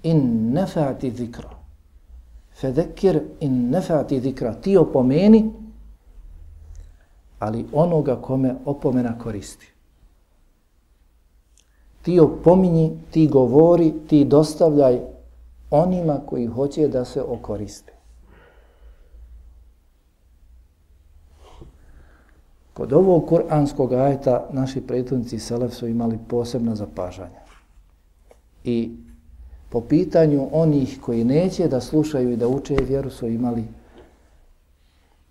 [0.02, 1.50] in nefati zikra.
[2.60, 4.54] Fedekir in nefati zikra.
[4.54, 5.50] Ti opomeni,
[7.38, 9.77] ali onoga kome opomena koristi.
[12.08, 15.00] Ti opominji, ti govori, ti dostavljaj
[15.70, 17.92] onima koji hoće da se okoriste.
[22.74, 27.40] Kod ovog kuranskog ajeta naši prethodnici Selef su imali posebna zapažanja.
[28.64, 28.90] I
[29.68, 33.64] po pitanju onih koji neće da slušaju i da uče vjeru su imali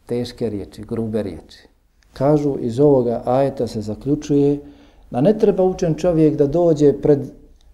[0.06, 1.68] teške riječi, grube riječi.
[2.14, 4.60] Kažu iz ovoga ajeta se zaključuje
[5.12, 7.20] da ne treba učen čovjek da dođe pred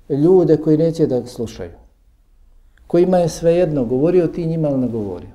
[0.09, 1.71] ljude koji neće da slušaju.
[2.87, 5.29] Kojima je svejedno govorio ti njima ili ne govorio.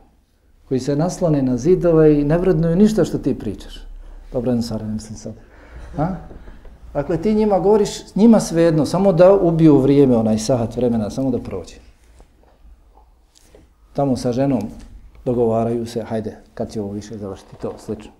[0.69, 3.85] Koji se naslone na zidove i ne vrednuju ništa što ti pričaš.
[4.33, 5.33] Dobro, ne sada, mislim sad.
[5.97, 6.17] Ha?
[6.95, 11.39] Dakle, ti njima govoriš, njima svejedno, samo da ubiju vrijeme, onaj sahat vremena, samo da
[11.39, 11.75] prođe.
[13.93, 14.63] Tamo sa ženom
[15.25, 18.18] dogovaraju se, hajde, kad će ovo više završiti, to, slično.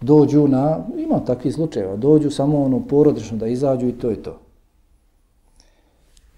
[0.00, 4.38] Dođu na, ima takvih slučajeva, dođu samo ono porodično da izađu i to je to.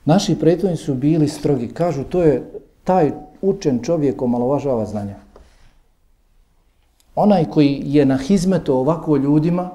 [0.04, 2.52] Naši pretojni su bili strogi, kažu, to je
[2.84, 5.16] taj učen čovjek omalovažava znanja
[7.14, 9.70] onaj koji je na hizmetu ovako ljudima,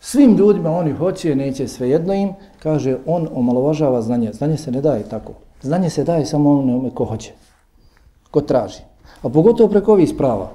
[0.00, 4.32] svim ljudima oni hoće, neće svejedno im, kaže, on omalovažava znanje.
[4.32, 5.32] Znanje se ne daje tako.
[5.62, 7.32] Znanje se daje samo onome ko hoće,
[8.30, 8.80] ko traži.
[9.22, 10.50] A pogotovo preko ovih sprava.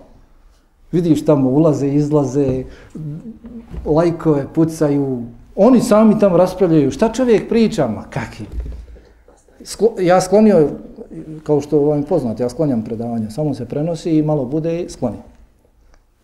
[0.91, 2.63] Vidiš tamo ulaze, izlaze,
[3.85, 5.23] lajkove pucaju,
[5.55, 6.91] oni sami tamo raspravljaju.
[6.91, 7.87] Šta čovjek priča?
[7.87, 8.43] Ma kaki?
[9.63, 10.69] Sklo, ja sklonio,
[11.43, 15.21] kao što vam poznat, ja sklonjam predavanja, samo se prenosi i malo bude i sklonio.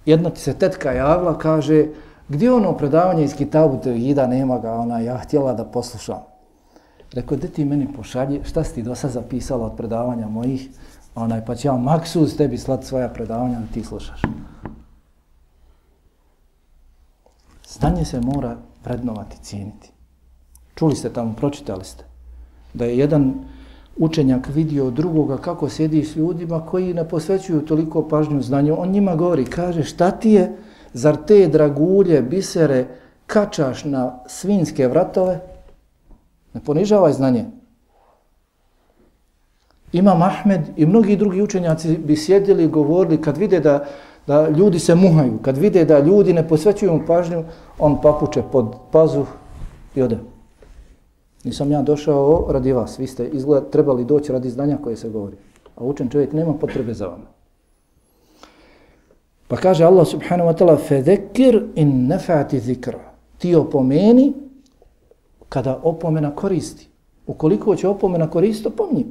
[0.05, 1.85] Jedna ti se tetka javila, kaže,
[2.29, 6.23] gdje ono predavanje iz Kitabu Tevhida, nema ga, ona, ja htjela da poslušam.
[7.13, 10.69] Rekao, gdje ti meni pošalji, šta si ti do sad zapisala od predavanja mojih,
[11.17, 14.21] onaj, pa ću ja maksus tebi slat svoja predavanja da ti slušaš.
[17.67, 19.91] Znanje se mora vrednovati, cijeniti.
[20.75, 22.03] Čuli ste tamo, pročitali ste,
[22.73, 23.33] da je jedan
[23.97, 29.15] učenjak vidio drugoga kako sjedi s ljudima koji ne posvećuju toliko pažnju znanju, on njima
[29.15, 30.57] govori, kaže, šta ti je,
[30.93, 32.87] zar te dragulje, bisere,
[33.25, 35.39] kačaš na svinske vratove?
[36.53, 37.45] Ne ponižavaj znanje.
[39.91, 43.85] Imam Ahmed i mnogi drugi učenjaci bi sjedili i govorili kad vide da,
[44.27, 47.43] da ljudi se muhaju, kad vide da ljudi ne posvećuju mu pažnju,
[47.79, 49.25] on papuče pod pazu
[49.95, 50.17] i ode.
[51.43, 55.35] Nisam ja došao radi vas, vi ste izgled, trebali doći radi znanja koje se govori.
[55.75, 57.25] A učen čovjek nema potrebe za vama.
[59.47, 62.99] Pa kaže Allah subhanahu wa ta'ala fedekir in nefati zikra.
[63.37, 64.33] Ti opomeni
[65.49, 66.87] kada opomena koristi.
[67.27, 69.05] Ukoliko će opomena koristiti, opomni.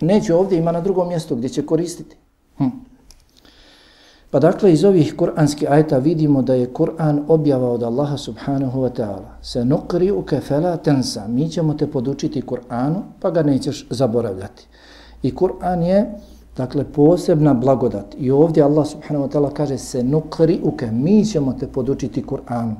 [0.00, 2.16] Neće ovdje, ima na drugom mjestu gdje će koristiti.
[2.56, 2.64] Hm.
[4.30, 8.90] Pa dakle, iz ovih kuranskih ajta vidimo da je Kur'an objava od Allaha subhanahu wa
[8.90, 9.42] ta'ala.
[9.42, 11.28] Se nukri u kefela tensa.
[11.28, 14.66] Mi ćemo te podučiti Kur'anu, pa ga nećeš zaboravljati.
[15.22, 16.12] I Kur'an je,
[16.56, 18.14] dakle, posebna blagodat.
[18.18, 20.90] I ovdje Allah subhanahu wa ta'ala kaže se nukri u ke.
[20.90, 22.74] Mi ćemo te podučiti Kur'anu.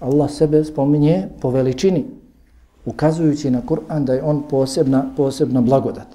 [0.00, 2.04] Allah sebe spominje po veličini,
[2.86, 6.06] ukazujući na Kur'an da je on posebna, posebna blagodat.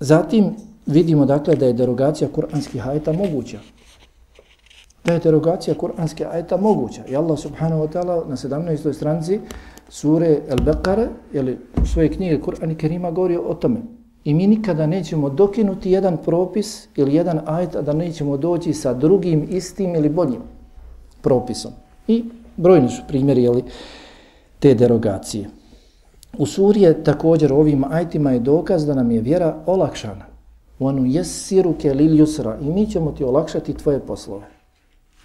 [0.00, 0.54] Zatim,
[0.86, 3.58] vidimo dakle da je derogacija kuranskih ajeta moguća.
[5.04, 7.02] Da je derogacija kuranskih ajeta moguća.
[7.08, 8.92] I Allah subhanahu wa ta'ala na 17.
[8.92, 9.40] stranici
[9.88, 13.80] sure El-Baqara, ili u svoje knjige Kur'an i Kerima govori o tome.
[14.24, 18.94] I mi nikada nećemo dokinuti jedan propis ili jedan ajet, a da nećemo doći sa
[18.94, 20.40] drugim istim ili boljim
[21.20, 21.72] propisom.
[22.08, 22.24] I
[22.56, 23.64] brojni su primjeri jeli,
[24.58, 25.48] te derogacije.
[26.38, 30.24] U suri je također ovim ajtima je dokaz da nam je vjera olakšana.
[30.78, 34.46] Onu jesiru ke lil yusra i mi ćemo ti olakšati tvoje poslove.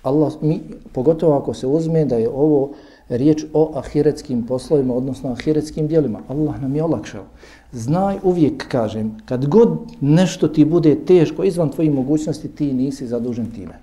[0.04, 0.62] Allah, mi,
[0.94, 2.72] pogotovo ako se uzme da je ovo
[3.10, 6.20] riječ o ahiretskim poslovima, odnosno ahiretskim dijelima.
[6.28, 7.24] Allah nam je olakšao.
[7.72, 13.52] Znaj, uvijek kažem, kad god nešto ti bude teško izvan tvojih mogućnosti, ti nisi zadužen
[13.52, 13.80] time.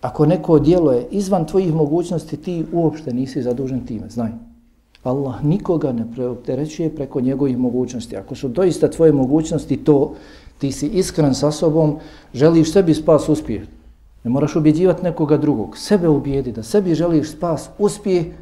[0.00, 4.08] Ako neko dijelo je izvan tvojih mogućnosti, ti uopšte nisi zadužen time.
[4.08, 4.30] Znaj.
[5.04, 8.16] Allah nikoga ne preopterećuje preko njegovih mogućnosti.
[8.16, 10.14] Ako su doista tvoje mogućnosti to,
[10.58, 11.98] ti si iskren sa sobom,
[12.34, 13.66] želiš sebi spas uspije.
[14.24, 15.78] Ne moraš ubjeđivati nekoga drugog.
[15.78, 18.32] Sebe ubijedi da sebi želiš spas uspije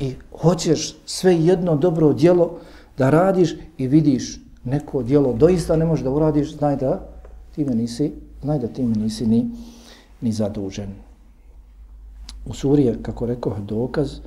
[0.00, 2.50] i hoćeš sve jedno dobro djelo
[2.98, 7.08] da radiš i vidiš neko djelo doista ne možeš da uradiš, znaj da
[7.54, 9.50] time nisi, znaj da time nisi ni,
[10.20, 10.88] ni zadužen.
[12.46, 14.20] U Surije, kako rekao, dokaz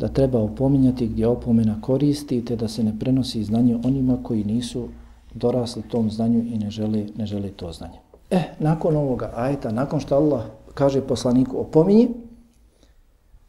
[0.00, 4.88] da treba opominjati gdje opomena koristi te da se ne prenosi znanje onima koji nisu
[5.34, 7.98] dorasli tom znanju i ne žele, ne žele to znanje.
[8.30, 10.42] E, nakon ovoga ajeta, nakon što Allah
[10.74, 12.08] kaže poslaniku opominji,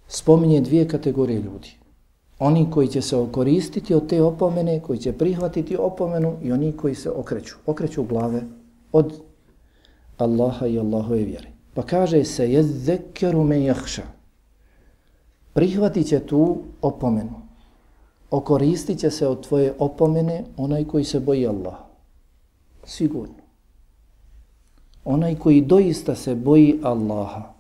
[0.08, 1.72] spominje dvije kategorije ljudi.
[2.40, 6.96] Oni koji će se koristiti od te opomene, koji će prihvatiti opomenu i oni koji
[6.96, 7.56] se okreću.
[7.66, 8.42] Okreću glave
[8.92, 9.22] od
[10.18, 11.48] Allaha i Allahove vjere.
[11.74, 14.21] Pa kaže se, je zekeru me jahša
[15.54, 17.42] prihvatit će tu opomenu.
[18.32, 21.76] Okoristit će se od tvoje opomene onaj koji se boji Allah.
[22.84, 23.42] Sigurno.
[25.06, 27.54] Onaj koji doista se boji Allaha.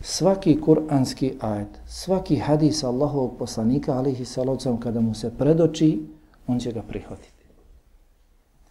[0.00, 6.02] Svaki kuranski ajet, svaki hadis Allahovog poslanika, alihi salavcam, kada mu se predoči,
[6.46, 7.44] on će ga prihvatiti.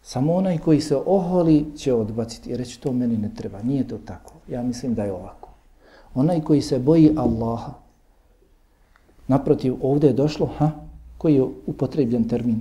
[0.02, 3.62] Samo onaj koji se oholi će odbaciti i reći to meni ne treba.
[3.62, 4.34] Nije to tako.
[4.48, 5.48] Ja mislim da je ovako.
[6.14, 7.72] Onaj koji se boji Allaha,
[9.32, 10.70] Naprotiv, ovdje je došlo, ha,
[11.18, 12.60] koji je upotrebljen termin.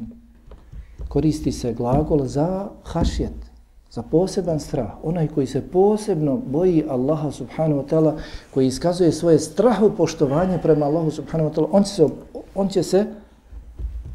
[1.07, 3.51] Koristi se glagol za hašjet,
[3.91, 4.91] za poseban strah.
[5.03, 8.13] Onaj koji se posebno boji Allaha subhanahu wa ta'ala,
[8.53, 12.07] koji iskazuje svoje strahu poštovanje prema Allahu subhanahu wa ta'ala, on, će se,
[12.55, 13.05] on će se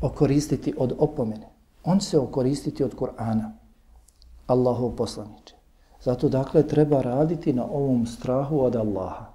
[0.01, 1.49] okoristiti od opomene.
[1.85, 3.51] On će se okoristiti od Kur'ana.
[4.47, 5.55] Allahov poslaniče.
[6.03, 9.27] Zato dakle treba raditi na ovom strahu od Allaha.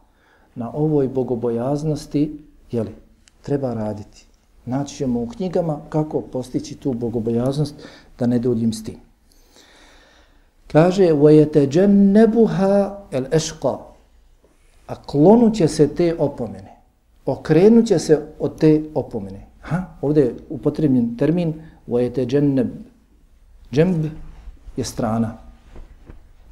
[0.55, 3.10] Na ovoj bogobojaznosti, jeli,
[3.42, 4.26] treba raditi.
[4.66, 7.74] Naći ćemo u knjigama kako postići tu bogobojaznost
[8.18, 8.96] da ne duljim s tim.
[10.72, 13.76] Kaže, وَيَتَجَنَّبُهَا الْأَشْقَى
[14.86, 16.76] A klonut će se te opomene.
[17.26, 19.46] Okrenut će se od te opomene.
[19.60, 19.84] Ha?
[20.00, 21.54] Ovdje je upotrebljen termin
[21.88, 22.68] وَيَتَجَنَّبُ
[23.72, 24.04] Džemb
[24.76, 25.36] je strana.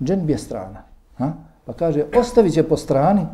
[0.03, 0.83] Džemb je strana.
[1.17, 1.33] Ha?
[1.65, 3.27] Pa kaže, ostavit će po strani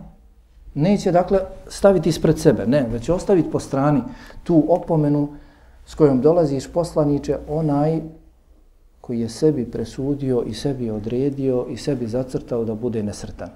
[0.75, 4.01] neće dakle staviti ispred sebe, ne, već ostaviti po strani
[4.43, 5.29] tu opomenu
[5.85, 8.01] s kojom dolaziš poslaniče onaj
[9.01, 13.49] koji je sebi presudio i sebi odredio i sebi zacrtao da bude nesretan.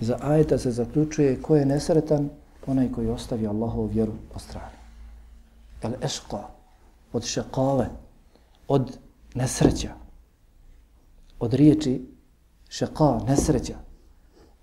[0.00, 2.28] I za ajeta se zaključuje ko je nesretan,
[2.66, 4.76] onaj koji ostavi Allahovu vjeru po strani.
[5.82, 6.42] El ešqa,
[7.12, 7.86] od šekale,
[8.68, 8.98] od
[9.34, 9.90] nesreća,
[11.40, 12.06] od riječi
[12.68, 13.74] šeqa, nesreća,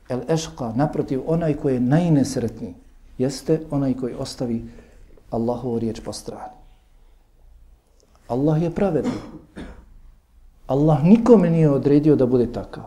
[0.10, 2.74] El ešqa, naprotiv, onaj koji je najnesretniji,
[3.18, 4.64] jeste onaj koji ostavi
[5.30, 6.54] Allahovu riječ po strani.
[8.28, 9.12] Allah je pravedan.
[10.68, 12.84] Allah nikome nije odredio da bude takav.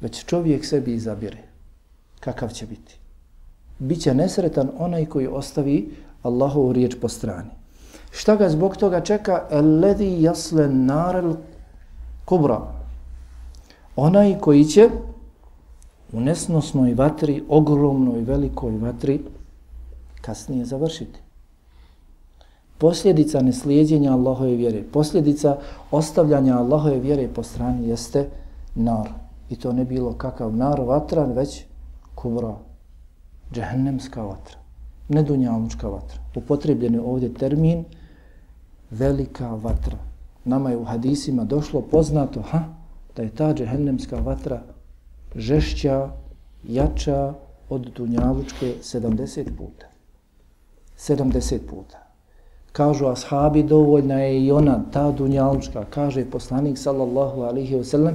[0.00, 1.38] Već čovjek sebi izabire
[2.20, 2.98] kakav će biti.
[3.78, 7.50] Biće nesretan onaj koji ostavi Allahovu riječ po strani.
[8.10, 9.46] Šta ga zbog toga čeka?
[9.50, 11.34] Eledi jaslen narel
[12.24, 12.60] kubra.
[13.96, 14.88] Onaj koji će
[16.14, 19.20] u nesnosnoj vatri, ogromnoj, velikoj vatri,
[20.20, 21.18] kasnije završiti.
[22.78, 25.56] Posljedica neslijedjenja Allahove vjere, posljedica
[25.90, 28.28] ostavljanja Allahove vjere po strani jeste
[28.74, 29.08] nar.
[29.50, 31.64] I to ne bilo kakav nar vatra, već
[32.14, 32.54] kubra,
[33.52, 34.58] džehennemska vatra,
[35.08, 36.20] ne dunjalučka vatra.
[36.36, 37.84] Upotrebljen je ovdje termin
[38.90, 39.98] velika vatra.
[40.44, 42.64] Nama je u hadisima došlo poznato ha,
[43.16, 44.62] da je ta džehennemska vatra
[45.36, 46.08] žešća,
[46.68, 47.34] jača
[47.68, 49.86] od Dunjalučke 70 puta.
[50.98, 51.98] 70 puta.
[52.72, 58.14] Kažu ashabi, dovoljna je i ona, ta dunjalučka, kaže poslanik sallallahu alihi wasallam,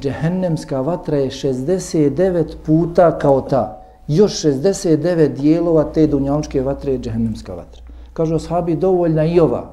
[0.00, 3.82] džehennemska vatra je 69 puta kao ta.
[4.08, 7.82] Još 69 dijelova te dunjalučke vatre je džehennemska vatra.
[8.12, 9.70] Kažu ashabi, dovoljna i ova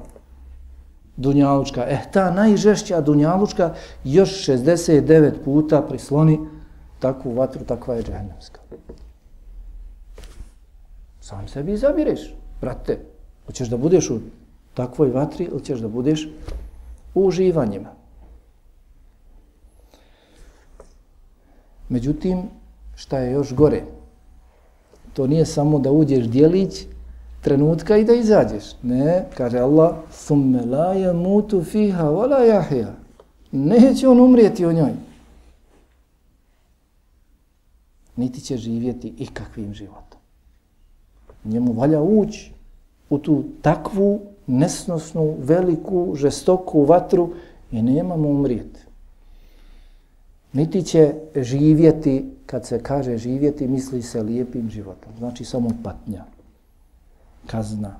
[1.16, 1.84] dunjalučka.
[1.88, 3.74] Eh, ta najžešća dunjalučka
[4.04, 6.38] još 69 puta prisloni
[7.00, 8.60] takvu vatru, takva je džehennemska.
[11.20, 12.98] Sam sebi izabireš, brate.
[13.46, 14.20] Hoćeš da budeš u
[14.74, 16.28] takvoj vatri ili ćeš da budeš
[17.14, 17.88] u uživanjima.
[21.88, 22.42] Međutim,
[22.96, 23.82] šta je još gore?
[25.12, 26.86] To nije samo da uđeš dijelić
[27.40, 28.64] trenutka i da izađeš.
[28.82, 32.86] Ne, kaže Allah, ثُمَّ لَا يَمُوتُ فِيهَا fiha wala.
[33.52, 35.07] Neće on umrijeti u njoj.
[38.18, 40.20] Niti će živjeti ikakvim životom.
[41.44, 42.52] Njemu valja ući
[43.10, 47.30] u tu takvu nesnosnu, veliku, žestoku vatru
[47.72, 48.80] i nemamo umrijeti.
[50.52, 55.12] Niti će živjeti, kad se kaže živjeti, misli se lijepim životom.
[55.18, 56.24] Znači samo patnja,
[57.46, 57.96] kazna.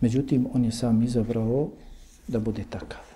[0.00, 1.68] Međutim, on je sam izabrao
[2.28, 3.13] da bude takav.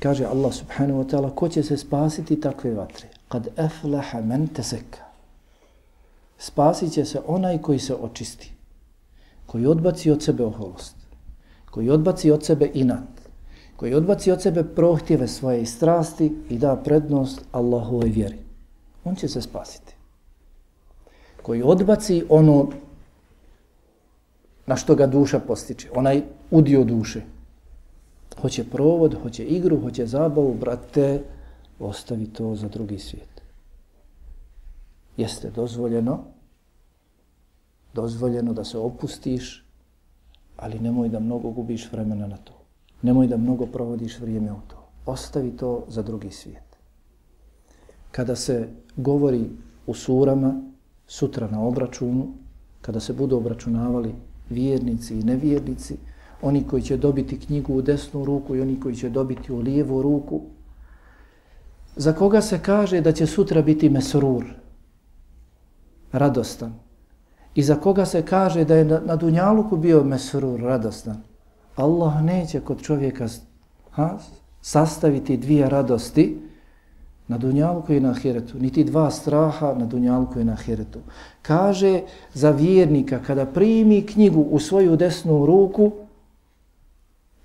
[0.00, 3.08] Kaže Allah subhanahu wa ta'ala, ko će se spasiti takve vatre?
[3.28, 5.08] Kad eflaha men teseka
[6.38, 8.52] spasit će se onaj koji se očisti,
[9.46, 10.96] koji odbaci od sebe oholost,
[11.70, 13.08] koji odbaci od sebe inat,
[13.76, 18.38] koji odbaci od sebe prohtjeve svoje strasti i da prednost Allahovoj vjeri.
[19.04, 19.94] On će se spasiti.
[21.42, 22.68] Koji odbaci ono
[24.66, 27.22] na što ga duša postiče, onaj udio duše.
[28.40, 31.22] Hoće provod, hoće igru, hoće zabavu, brate,
[31.78, 33.38] ostavi to za drugi svijet
[35.18, 36.18] jeste dozvoljeno,
[37.94, 39.64] dozvoljeno da se opustiš,
[40.56, 42.52] ali nemoj da mnogo gubiš vremena na to.
[43.02, 44.88] Nemoj da mnogo provodiš vrijeme u to.
[45.06, 46.78] Ostavi to za drugi svijet.
[48.10, 49.50] Kada se govori
[49.86, 50.62] u surama,
[51.06, 52.26] sutra na obračunu,
[52.80, 54.14] kada se budu obračunavali
[54.50, 55.96] vjernici i nevjernici,
[56.42, 60.02] oni koji će dobiti knjigu u desnu ruku i oni koji će dobiti u lijevu
[60.02, 60.40] ruku,
[61.96, 64.44] za koga se kaže da će sutra biti mesrur,
[66.12, 66.74] radostan.
[67.54, 71.22] I za koga se kaže da je na, na Dunjaluku bio mesrur radostan.
[71.76, 73.26] Allah neće kod čovjeka
[73.90, 74.18] ha,
[74.60, 76.38] sastaviti dvije radosti
[77.28, 78.58] na Dunjaluku i na Ahiretu.
[78.58, 80.98] Niti dva straha na Dunjaluku i na Ahiretu.
[81.42, 82.02] Kaže
[82.34, 85.92] za vjernika kada primi knjigu u svoju desnu ruku,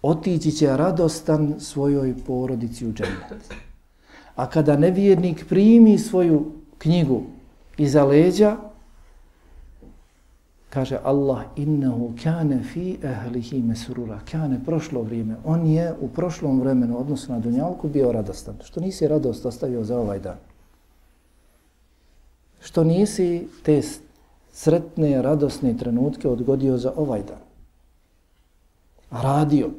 [0.03, 3.53] otići će radostan svojoj porodici u džennet.
[4.35, 7.21] A kada nevjernik primi svoju knjigu
[7.77, 8.57] iza leđa,
[10.69, 14.19] kaže Allah innahu kane fi ahlihi mesrura.
[14.31, 15.35] Kane prošlo vrijeme.
[15.45, 18.55] On je u prošlom vremenu, odnosno na Dunjalku, bio radostan.
[18.63, 20.37] Što nisi radost ostavio za ovaj dan?
[22.61, 23.81] Što nisi te
[24.51, 27.41] sretne, radosne trenutke odgodio za ovaj dan?
[29.11, 29.69] Radio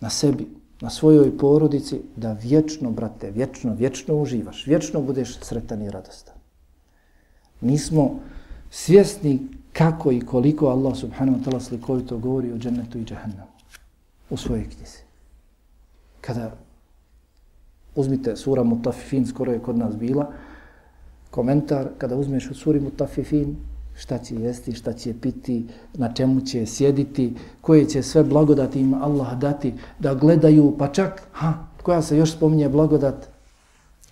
[0.00, 0.46] na sebi,
[0.80, 6.36] na svojoj porodici, da vječno, brate, vječno, vječno uživaš, vječno budeš sretan i radostan
[7.60, 8.20] nismo
[8.70, 13.50] svjesni kako i koliko Allah subhanahu wa ta'ala slikovito govori o džennetu i džahannamu
[14.30, 14.98] u svojoj knjizi.
[16.20, 16.56] Kada
[17.94, 20.32] uzmite sura Mutafifin, skoro je kod nas bila,
[21.30, 23.56] komentar, kada uzmeš u suri Mutafifin,
[23.96, 28.94] šta će jesti, šta će piti, na čemu će sjediti, koje će sve blagodati im
[28.94, 33.28] Allah dati, da gledaju, pa čak, ha, koja se još spominje blagodat,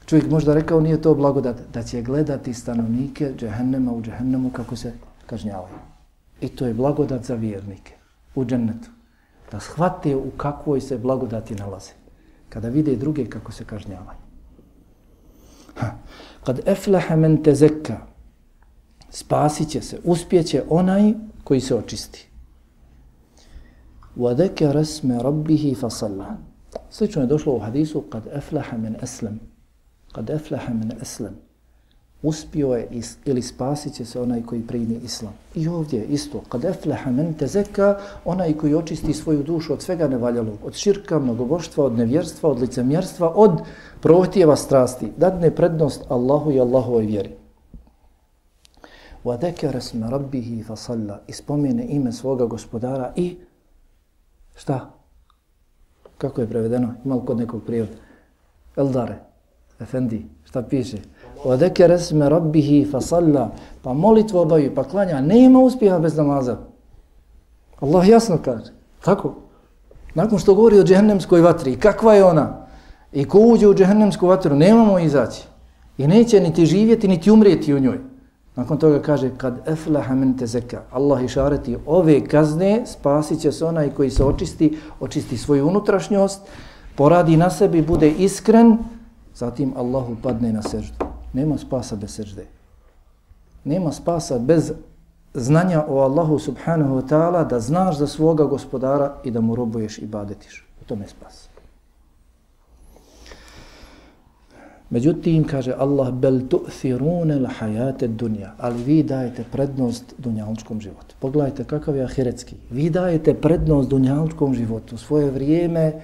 [0.07, 4.93] Čovjek možda rekao nije to blagodat, da će gledati stanovnike džehennema u džehennemu kako se
[5.27, 5.79] kažnjavaju.
[6.41, 7.93] I to je blagodat za vjernike
[8.35, 8.91] u džennetu.
[9.53, 11.91] Da shvate u kakvoj se blagodati nalaze.
[12.49, 14.19] Kada vide druge kako se kažnjavaju.
[15.77, 15.91] Ha.
[16.45, 17.55] Kad eflaha men te
[19.15, 21.13] spasit će se, uspjeće onaj
[21.45, 22.29] koji se očisti.
[24.17, 26.37] Wadeke rasme rabbihi fasalla.
[26.91, 29.41] Slično je došlo u hadisu kad eflaha men eslem.
[30.13, 31.35] kad eflaha men eslem.
[32.23, 35.33] uspio je is, ili spasit će se onaj koji primi islam.
[35.55, 40.59] I ovdje isto, kad eflaha men tezeka, onaj koji očisti svoju dušu od svega nevaljalog,
[40.65, 43.61] od širka, mnogoboštva, od nevjerstva, od licemjerstva, od
[44.01, 47.44] prohtjeva strasti, dadne prednost Allahu i Allahovoj vjeri.
[49.25, 53.37] Wa اسْمَ رَبِّهِ فَصَلَّ fa ispomene ime svoga gospodara i
[54.57, 54.91] šta?
[56.19, 56.95] Kako je prevedeno?
[57.05, 57.91] Ima kod nekog prijevod?
[58.77, 59.19] Eldare,
[59.81, 60.99] Efendi, šta piše?
[61.45, 63.51] wa اسْمَ رَبِّهِ rabbihi fa
[63.83, 66.59] pa molitvu obavi, pa klanja, nema uspjeha bez namaza.
[67.81, 68.73] Allah jasno kaže.
[69.05, 69.35] Tako?
[70.15, 72.67] Nakon što govori o džehennemskoj vatri, kakva je ona?
[73.13, 75.43] I ko uđe u džehennemsku vatru, nemamo izaći.
[75.99, 78.14] I neće niti živjeti, niti umrijeti u njoj.
[78.57, 83.91] Nakon toga kaže, kad eflaha min tezeka, Allah išareti ove kazne, spasit će se onaj
[83.91, 86.41] koji se očisti, očisti svoju unutrašnjost,
[86.97, 88.79] poradi na sebi, bude iskren,
[89.35, 91.05] zatim Allahu padne na seždu.
[91.33, 92.47] Nema spasa bez sežde.
[93.65, 94.73] Nema spasa bez
[95.35, 99.99] znanja o Allahu subhanahu wa ta'ala da znaš za svoga gospodara i da mu robuješ
[99.99, 100.67] i badetiš.
[100.83, 101.44] U tome je spas.
[104.91, 111.15] Međutim, kaže Allah, bel tu'thirune la hajate dunja, ali vi dajete prednost dunjalučkom životu.
[111.21, 112.57] Pogledajte kakav je ahiretski.
[112.71, 114.97] Vi dajete prednost dunjalučkom životu.
[114.97, 115.95] Svoje vrijeme, e,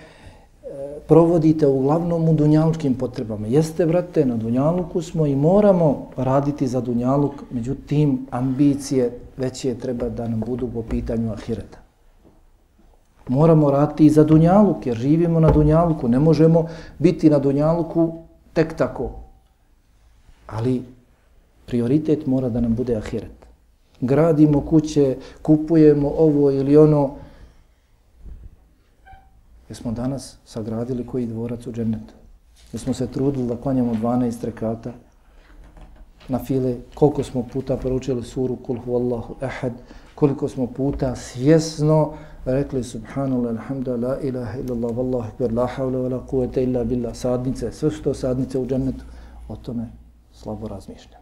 [1.08, 3.46] provodite uglavnom u dunjalučkim potrebama.
[3.46, 10.28] Jeste, brate, na dunjaluku smo i moramo raditi za dunjaluk, međutim, ambicije veće treba da
[10.28, 11.78] nam budu po pitanju ahireta.
[13.28, 16.08] Moramo raditi i za dunjaluk, jer živimo na dunjaluku.
[16.08, 16.66] Ne možemo
[16.98, 18.12] biti na dunjaluku
[18.52, 19.10] tek tako.
[20.46, 20.82] Ali
[21.66, 23.46] prioritet mora da nam bude ahiret.
[24.00, 27.10] Gradimo kuće, kupujemo ovo ili ono,
[29.68, 32.14] Jesmo danas sagradili koji dvorac u džennetu?
[32.72, 34.92] Jesmo se trudili da klanjamo 12 rekata
[36.28, 36.76] na file?
[36.94, 39.72] Koliko smo puta proučili suru Kul huvallahu ehad,
[40.14, 42.12] Koliko smo puta svjesno
[42.44, 47.14] Pa rekli subhanallah, alhamdulillah, la ilaha illallah, vallahu akbar, la havla, la kuvete illa billah,
[47.14, 49.04] sadnice, sve što sadnice u džennetu,
[49.48, 49.88] o tome
[50.32, 51.20] slabo razmišljamo.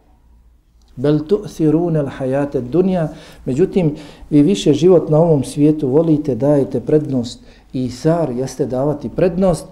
[0.95, 3.07] Bel tu'thirun al hayate dunja,
[3.45, 3.95] međutim,
[4.29, 7.39] vi više život na ovom svijetu volite, dajete prednost
[7.73, 9.65] Isar jeste davati prednost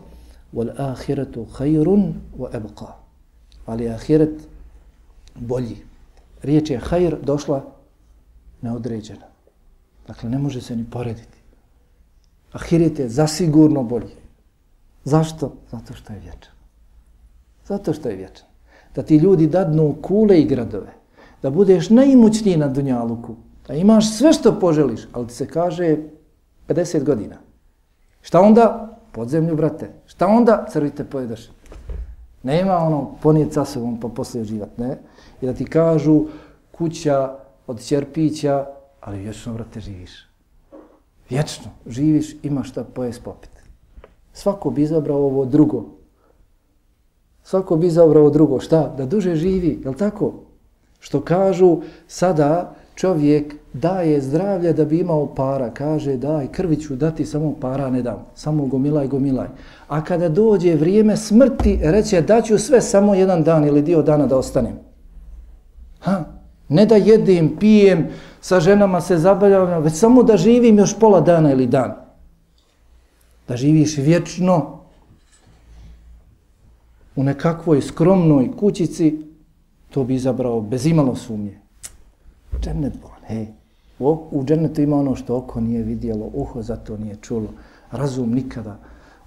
[0.53, 2.93] wal ahiretu khayrun wa abqa.
[3.65, 4.47] Ali ahiret
[5.35, 5.77] bolji.
[6.43, 7.63] Riječ je khair došla
[8.61, 9.25] neodređena.
[10.07, 11.36] Dakle, ne može se ni porediti.
[12.57, 14.15] Ahiret je zasigurno bolji.
[15.03, 15.53] Zašto?
[15.71, 16.53] Zato što je vječan.
[17.65, 18.47] Zato što je vječan.
[18.95, 20.93] Da ti ljudi dadnu kule i gradove.
[21.41, 23.35] Da budeš najimućniji na Dunjaluku.
[23.67, 25.07] Da imaš sve što poželiš.
[25.13, 25.97] Ali ti se kaže
[26.67, 27.35] 50 godina.
[28.21, 28.97] Šta onda?
[29.11, 29.89] Podzemlju, brate.
[30.05, 30.65] Šta onda?
[30.71, 31.49] Crvite pojedaš.
[32.43, 34.97] Nema ono ponijet sa sobom pa poslije živat, ne?
[35.41, 36.25] I da ti kažu
[36.71, 37.35] kuća
[37.67, 38.65] od čerpića,
[39.01, 40.27] ali vječno, brate, živiš.
[41.29, 43.49] Vječno živiš, imaš šta pojest popit.
[44.33, 45.85] Svako bi izabrao ovo drugo.
[47.43, 48.59] Svako bi izabrao ovo drugo.
[48.59, 48.93] Šta?
[48.97, 50.33] Da duže živi, jel tako?
[50.99, 57.55] Što kažu sada čovjek daje zdravlje da bi imao para, kaže daj krviću dati samo
[57.61, 59.47] para ne dam, samo gomilaj, gomilaj.
[59.87, 64.37] A kada dođe vrijeme smrti, reće daću sve samo jedan dan ili dio dana da
[64.37, 64.73] ostanem.
[65.99, 66.23] Ha?
[66.69, 68.07] Ne da jedem, pijem,
[68.47, 71.95] sa ženama se zabavljam, već samo da živim još pola dana ili dan.
[73.47, 74.79] Da živiš vječno
[77.15, 79.17] u nekakvoj skromnoj kućici,
[79.89, 81.59] to bi izabrao bez imalo sumnje.
[82.61, 83.47] Džennet bolan, hej.
[83.99, 87.49] U, u džennetu ima ono što oko nije vidjelo, uho zato nije čulo,
[87.91, 88.77] razum nikada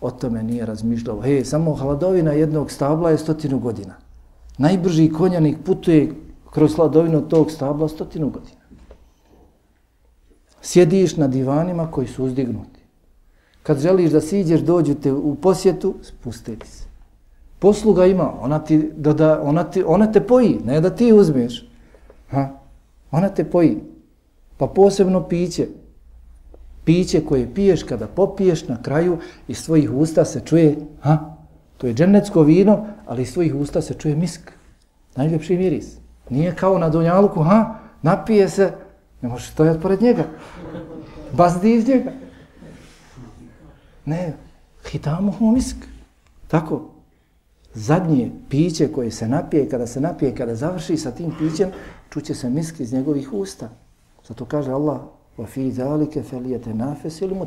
[0.01, 1.21] o tome nije razmišljao.
[1.21, 3.95] Hej, samo hladovina jednog stabla je stotinu godina.
[4.59, 6.15] Najbrži konjanik putuje
[6.51, 8.60] kroz hladovinu tog stabla stotinu godina.
[10.63, 12.81] Sjediš na divanima koji su uzdignuti.
[13.63, 16.85] Kad želiš da siđeš, dođu te u posjetu, spuste ti se.
[17.59, 21.69] Posluga ima, ona, ti, da, da, ona, ti, ona te poji, ne da ti uzmeš.
[22.31, 22.49] Ha?
[23.11, 23.77] Ona te poji.
[24.57, 25.67] Pa posebno piće.
[26.85, 31.19] Piće koje piješ kada popiješ na kraju iz svojih usta se čuje, ha,
[31.77, 34.53] to je džennetsko vino, ali iz svojih usta se čuje misk.
[35.17, 35.97] Najljepši miris.
[36.31, 38.73] Nije kao na dunjaluku, ha, napije se,
[39.23, 40.25] ne možeš stojati pored njega.
[41.33, 42.13] Bazdi iz njega.
[44.05, 44.33] Ne,
[44.91, 45.77] hitamo humisk.
[46.49, 46.91] Tako.
[47.75, 51.71] Zadnje piće koje se napije, kada se napije, kada završi sa tim pićem,
[52.11, 53.69] čuće se misk iz njegovih usta.
[54.29, 55.01] Zato kaže Allah,
[55.39, 57.47] wa fi zalike felijete nafes ili mu.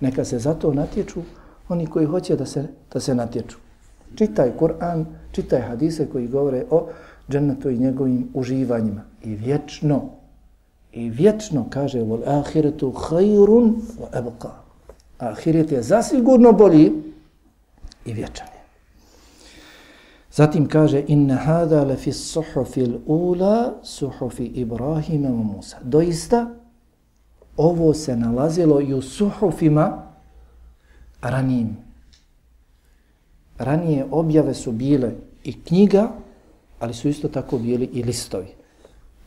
[0.00, 1.22] Neka se zato natječu
[1.68, 3.58] oni koji hoće da se, da se natječu.
[4.14, 6.88] Čitaj Kur'an, čitaj hadise koji govore o
[7.30, 9.02] džennetu i njegovim uživanjima.
[9.24, 10.10] I vječno,
[10.92, 14.50] i vječno kaže vol ahiretu hajrun wa abqa.
[15.18, 16.92] Ahiret je zasigurno bolji
[18.04, 18.58] i vječan je.
[20.32, 25.76] Zatim kaže inna hada la fi suhufi al-ula suhufi Ibrahima wa Musa.
[25.82, 26.50] Doista
[27.56, 30.02] ovo se nalazilo i u suhufima
[31.20, 31.76] ranijim.
[33.58, 35.12] Ranije objave su bile
[35.44, 36.10] i knjiga
[36.78, 38.57] ali su isto tako bili i listovi.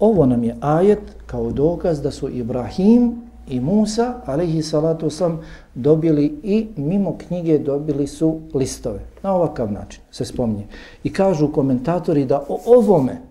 [0.02, 5.40] Ovo nam je ajet kao dokaz da su Ibrahim i Musa, alaihi salatu sam,
[5.76, 9.00] dobili i mimo knjige dobili su listove.
[9.24, 10.68] Na ovakav način se spominje.
[11.04, 13.22] I kažu komentatori da o ovome,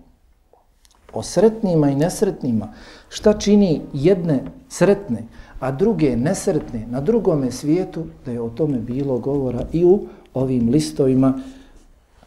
[1.13, 2.73] o sretnima i nesretnima,
[3.09, 5.23] šta čini jedne sretne,
[5.59, 9.99] a druge nesretne na drugome svijetu, da je o tome bilo govora i u
[10.33, 11.39] ovim listovima,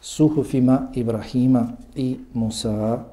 [0.01, 3.03] suhufima Ibrahima i Musa,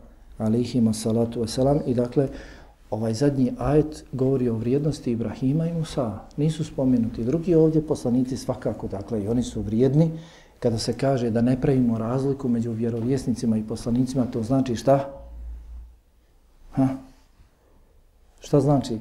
[0.43, 1.81] alihima salatu wasalam.
[1.87, 2.29] I dakle,
[2.91, 6.19] ovaj zadnji ajet govori o vrijednosti Ibrahima i Musa.
[6.37, 10.11] Nisu spomenuti drugi ovdje poslanici svakako, dakle, i oni su vrijedni.
[10.59, 15.09] Kada se kaže da ne pravimo razliku među vjerovjesnicima i poslanicima, to znači šta?
[16.73, 16.89] Ha?
[18.41, 18.99] Šta znači?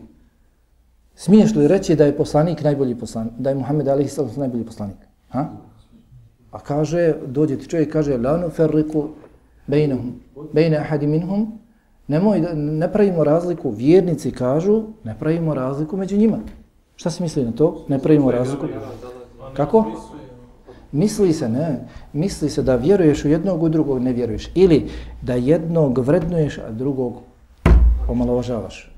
[1.15, 4.97] Smiješ li reći da je poslanik najbolji poslanik, da je Muhammed Ali Islam najbolji poslanik?
[5.29, 5.49] Ha?
[6.51, 9.09] A kaže, dođe ti čovjek kaže, lanu ferriku
[9.72, 10.13] bejnehum,
[10.53, 11.47] bejne ahadi minhum,
[12.07, 16.39] nemoj, ne pravimo razliku, vjernici kažu, ne pravimo razliku među njima.
[16.95, 17.86] Šta se misli na to?
[17.88, 18.67] Ne pravimo razliku.
[19.53, 19.86] Kako?
[20.91, 24.51] Misli se, ne, misli se da vjeruješ u jednog, u drugog ne vjeruješ.
[24.55, 24.89] Ili
[25.22, 27.22] da jednog vrednuješ, a drugog
[28.09, 28.91] omalovažavaš.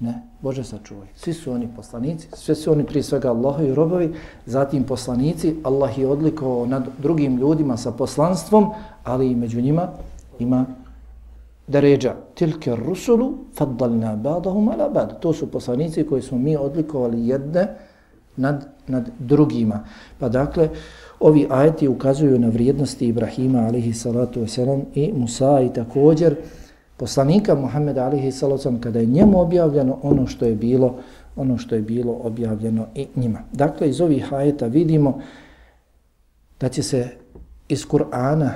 [0.00, 1.08] Ne, Bože sačuvaj.
[1.16, 4.14] Svi su oni poslanici, sve su oni prije svega Allaha i robovi,
[4.46, 8.70] zatim poslanici, Allah je odlikovao nad drugim ljudima sa poslanstvom,
[9.04, 9.88] ali i među njima
[10.38, 10.66] ima
[11.66, 12.14] deređa.
[12.34, 15.20] Tilke rusulu faddalna badahum ala bad.
[15.20, 17.68] To su poslanici koji smo mi odlikovali jedne
[18.36, 19.84] nad, nad drugima.
[20.18, 20.68] Pa dakle,
[21.20, 26.36] ovi ajeti ukazuju na vrijednosti Ibrahima alihi salatu wasalam i Musa i također
[26.96, 30.94] poslanika Muhammeda alihi salocom kada je njemu objavljeno ono što je bilo
[31.36, 33.38] ono što je bilo objavljeno i njima.
[33.52, 35.20] Dakle, iz ovih ajeta vidimo
[36.60, 37.08] da će se
[37.68, 38.50] iz Kur'ana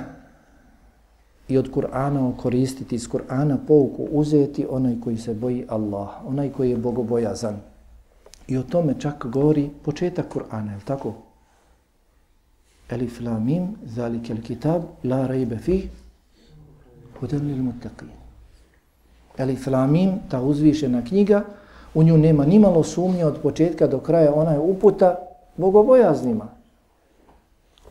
[1.49, 6.69] i od Kur'ana koristiti, iz Kur'ana pouku uzeti onaj koji se boji Allah, onaj koji
[6.69, 7.57] je bogobojazan.
[8.47, 11.13] I o tome čak govori početak Kur'ana, je tako?
[12.89, 15.89] Elif la mim, zalike il kitab, la rajbe fih,
[17.19, 18.09] hudan lil mutaqin.
[19.39, 21.43] Elif Lamim, ta uzvišena knjiga,
[21.93, 25.15] u nju nema nimalo sumnje od početka do kraja, ona je uputa
[25.57, 26.47] bogobojaznima.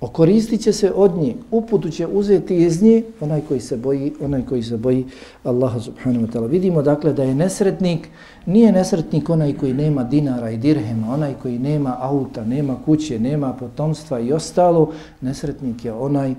[0.00, 4.46] Okoristit će se od nje, uputu će uzeti iz nje onaj koji se boji, onaj
[4.46, 5.06] koji se boji
[5.44, 6.50] Allaha subhanahu wa ta'ala.
[6.50, 8.08] Vidimo dakle da je nesretnik,
[8.46, 13.52] nije nesretnik onaj koji nema dinara i dirhema, onaj koji nema auta, nema kuće, nema
[13.52, 16.34] potomstva i ostalo, nesretnik je onaj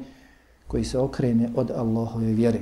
[0.68, 2.60] koji se okrene od Allahove vjere.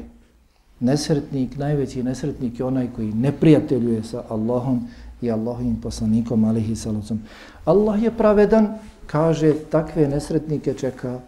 [0.80, 4.88] Nesretnik, najveći nesretnik je onaj koji ne prijateljuje sa Allahom
[5.22, 7.20] i Allahovim poslanikom, alihi salacom.
[7.66, 8.78] Allah je pravedan,
[9.08, 11.20] kaže, takve nesretnike čeka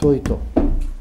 [0.00, 0.38] to i to.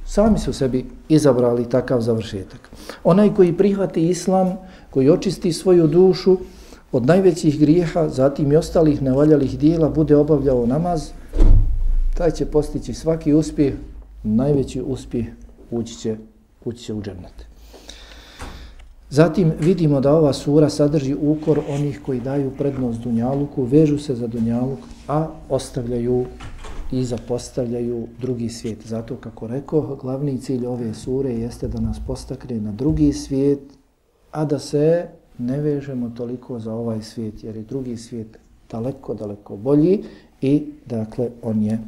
[0.06, 2.70] Sami su sebi izabrali takav završetak.
[3.04, 4.58] Onaj koji prihvati islam,
[4.90, 6.38] koji očisti svoju dušu
[6.92, 11.10] od najvećih grijeha, zatim i ostalih nevaljalih dijela, bude obavljao namaz,
[12.18, 13.74] taj će postići svaki uspjeh,
[14.24, 15.26] najveći uspjeh
[15.72, 16.18] ući će,
[16.66, 17.49] ući će u džernete.
[19.10, 24.28] Zatim vidimo da ova sura sadrži ukor onih koji daju prednost Dunjaluku, vežu se za
[24.28, 26.26] Dunjaluk, a ostavljaju
[26.92, 28.88] i zapostavljaju drugi svijet.
[28.88, 33.60] Zato, kako rekao, glavni cilj ove sure jeste da nas postakne na drugi svijet,
[34.32, 35.08] a da se
[35.38, 38.38] ne vežemo toliko za ovaj svijet, jer je drugi svijet
[38.72, 40.04] daleko, daleko bolji
[40.42, 41.80] i, dakle, on je,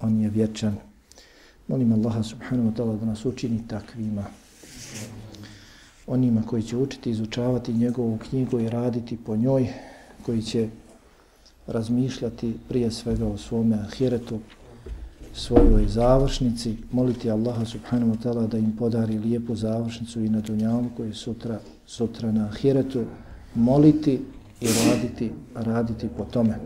[0.00, 0.76] on je vječan.
[1.68, 4.24] Molim Allaha subhanahu wa ta'ala da nas učini takvima
[6.10, 9.68] onima koji će učiti, izučavati njegovu knjigu i raditi po njoj,
[10.26, 10.68] koji će
[11.66, 14.38] razmišljati prije svega o svome ahiretu,
[15.34, 20.90] svojoj završnici, moliti Allaha subhanahu wa ta'ala da im podari lijepu završnicu i na dunjavu
[20.96, 23.04] koji sutra, sutra na ahiretu,
[23.54, 24.20] moliti
[24.60, 26.58] i raditi, raditi po tome.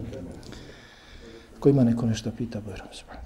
[1.60, 3.23] Ko ima neko nešto pita, bojram subhanahu